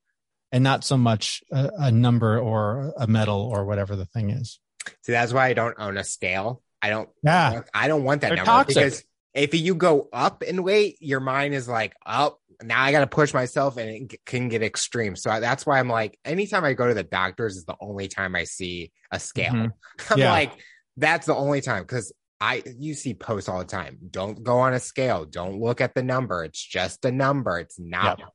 [0.51, 4.59] and not so much a, a number or a medal or whatever the thing is.
[5.03, 7.09] See, that's why I don't own a scale I don't.
[7.23, 7.61] Yeah.
[7.73, 8.75] I don't want that They're number toxic.
[8.75, 13.01] because if you go up in weight, your mind is like, oh, now I got
[13.01, 15.15] to push myself, and it can get extreme.
[15.15, 18.35] So that's why I'm like, anytime I go to the doctors, is the only time
[18.35, 19.53] I see a scale.
[19.53, 19.67] Mm-hmm.
[20.13, 20.31] I'm yeah.
[20.31, 20.53] like,
[20.95, 23.97] that's the only time because I you see posts all the time.
[24.09, 25.25] Don't go on a scale.
[25.25, 26.45] Don't look at the number.
[26.45, 27.59] It's just a number.
[27.59, 28.29] It's not yep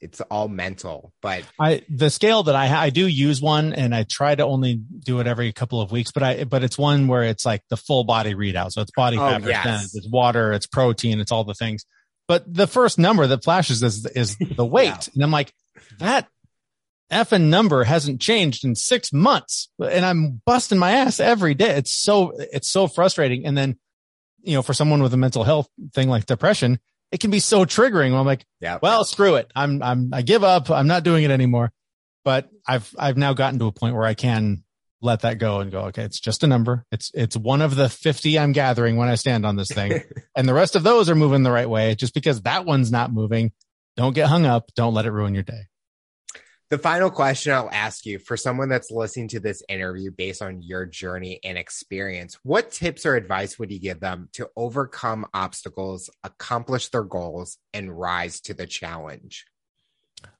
[0.00, 1.12] it's all mental.
[1.22, 4.74] But I the scale that I I do use one, and I try to only
[4.76, 6.12] do it every couple of weeks.
[6.12, 8.72] But I but it's one where it's like the full body readout.
[8.72, 9.94] So it's body oh, fat yes.
[9.94, 11.84] it's water, it's protein, it's all the things.
[12.26, 15.10] But the first number that flashes is is the weight, yeah.
[15.14, 15.52] and I'm like
[15.98, 16.28] that
[17.10, 21.70] effing number hasn't changed in six months, and I'm busting my ass every day.
[21.70, 23.46] It's so it's so frustrating.
[23.46, 23.78] And then
[24.42, 26.78] you know, for someone with a mental health thing like depression,
[27.10, 28.18] it can be so triggering.
[28.18, 29.50] I'm like, yeah, well, screw it.
[29.54, 30.70] I'm, I'm, I give up.
[30.70, 31.72] I'm not doing it anymore.
[32.24, 34.64] But I've, I've now gotten to a point where I can
[35.00, 36.84] let that go and go, okay, it's just a number.
[36.90, 40.02] It's, it's one of the 50 I'm gathering when I stand on this thing.
[40.36, 41.94] and the rest of those are moving the right way.
[41.94, 43.52] Just because that one's not moving,
[43.96, 44.70] don't get hung up.
[44.74, 45.68] Don't let it ruin your day.
[46.70, 50.60] The final question I'll ask you for someone that's listening to this interview based on
[50.60, 56.10] your journey and experience, what tips or advice would you give them to overcome obstacles,
[56.22, 59.46] accomplish their goals, and rise to the challenge?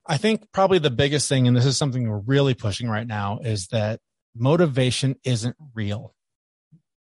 [0.04, 3.38] I think probably the biggest thing, and this is something we're really pushing right now,
[3.42, 4.00] is that
[4.36, 6.14] motivation isn't real.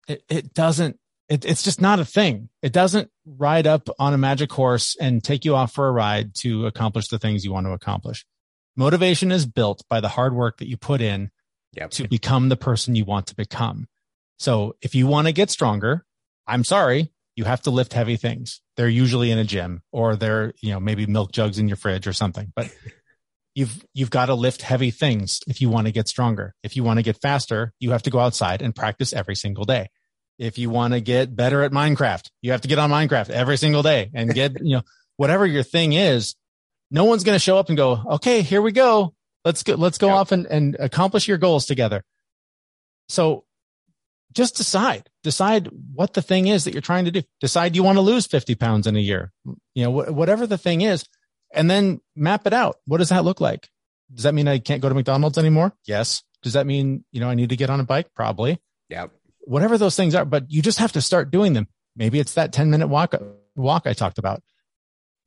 [0.06, 1.00] It, it doesn't,
[1.30, 2.50] it, it's just not a thing.
[2.62, 6.36] It doesn't ride up on a magic horse and take you off for a ride
[6.40, 8.26] to accomplish the things you want to accomplish
[8.76, 11.30] Motivation is built by the hard work that you put in
[11.74, 11.92] yep.
[11.92, 13.88] to become the person you want to become.
[14.40, 16.06] So if you want to get stronger,
[16.48, 18.62] I'm sorry, you have to lift heavy things.
[18.76, 22.08] They're usually in a gym or they're, you know, maybe milk jugs in your fridge
[22.08, 22.52] or something.
[22.56, 22.74] But
[23.56, 26.54] you've you've got to lift heavy things if you want to get stronger.
[26.64, 29.66] If you want to get faster, you have to go outside and practice every single
[29.66, 29.90] day.
[30.40, 33.58] If you want to get better at Minecraft, you have to get on Minecraft every
[33.58, 34.82] single day and get, you know,
[35.18, 36.36] whatever your thing is,
[36.94, 39.16] no one's going to show up and go, okay, here we go.
[39.44, 40.16] Let's go, let's go yep.
[40.16, 42.04] off and, and accomplish your goals together.
[43.10, 43.46] So
[44.32, 47.24] just decide, decide what the thing is that you're trying to do.
[47.41, 49.34] Decide you want to lose 50 pounds in a year,
[49.74, 51.04] you know, wh- whatever the thing is,
[51.52, 52.78] and then map it out.
[52.86, 53.70] What does that look like?
[54.14, 55.74] Does that mean I can't go to McDonald's anymore?
[55.86, 56.24] Yes.
[56.44, 58.14] Does that mean, you know, I need to get on a bike?
[58.16, 58.62] Probably.
[58.88, 59.08] Yeah.
[59.41, 61.68] Whatever those things are, but you just have to start doing them.
[61.96, 63.16] Maybe it's that 10 minute walk,
[63.56, 64.44] walk I talked about.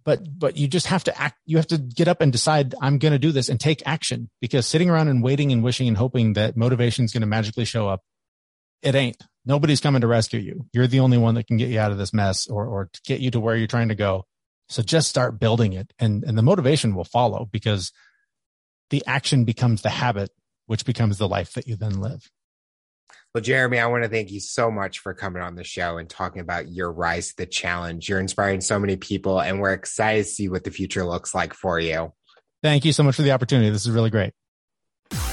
[0.06, 2.98] But, but you just have to act, you have to get up and decide, I'm
[2.98, 5.96] going to do this and take action because sitting around and waiting and wishing and
[5.96, 8.02] hoping that motivation is going to magically show up,
[8.82, 9.20] it ain't.
[9.44, 10.66] Nobody's coming to rescue you.
[10.72, 13.20] You're the only one that can get you out of this mess or, or get
[13.20, 14.26] you to where you're trying to go.
[14.68, 17.92] So just start building it and, and the motivation will follow because
[18.90, 20.30] the action becomes the habit,
[20.66, 22.30] which becomes the life that you then live.
[23.36, 26.08] Well, Jeremy, I want to thank you so much for coming on the show and
[26.08, 28.08] talking about your rise to the challenge.
[28.08, 31.52] You're inspiring so many people, and we're excited to see what the future looks like
[31.52, 32.14] for you.
[32.62, 33.68] Thank you so much for the opportunity.
[33.68, 34.32] This is really great.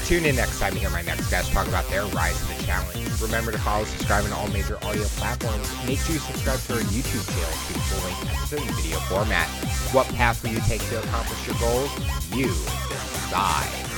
[0.04, 2.64] Tune in next time to hear my next guest talk about their rise to the
[2.66, 3.22] challenge.
[3.22, 5.72] Remember to follow, subscribe on all major audio platforms.
[5.88, 9.48] Make sure you subscribe to our YouTube channel to full length episode in video format.
[9.94, 11.90] What path will you take to accomplish your goals?
[12.36, 13.93] You decide.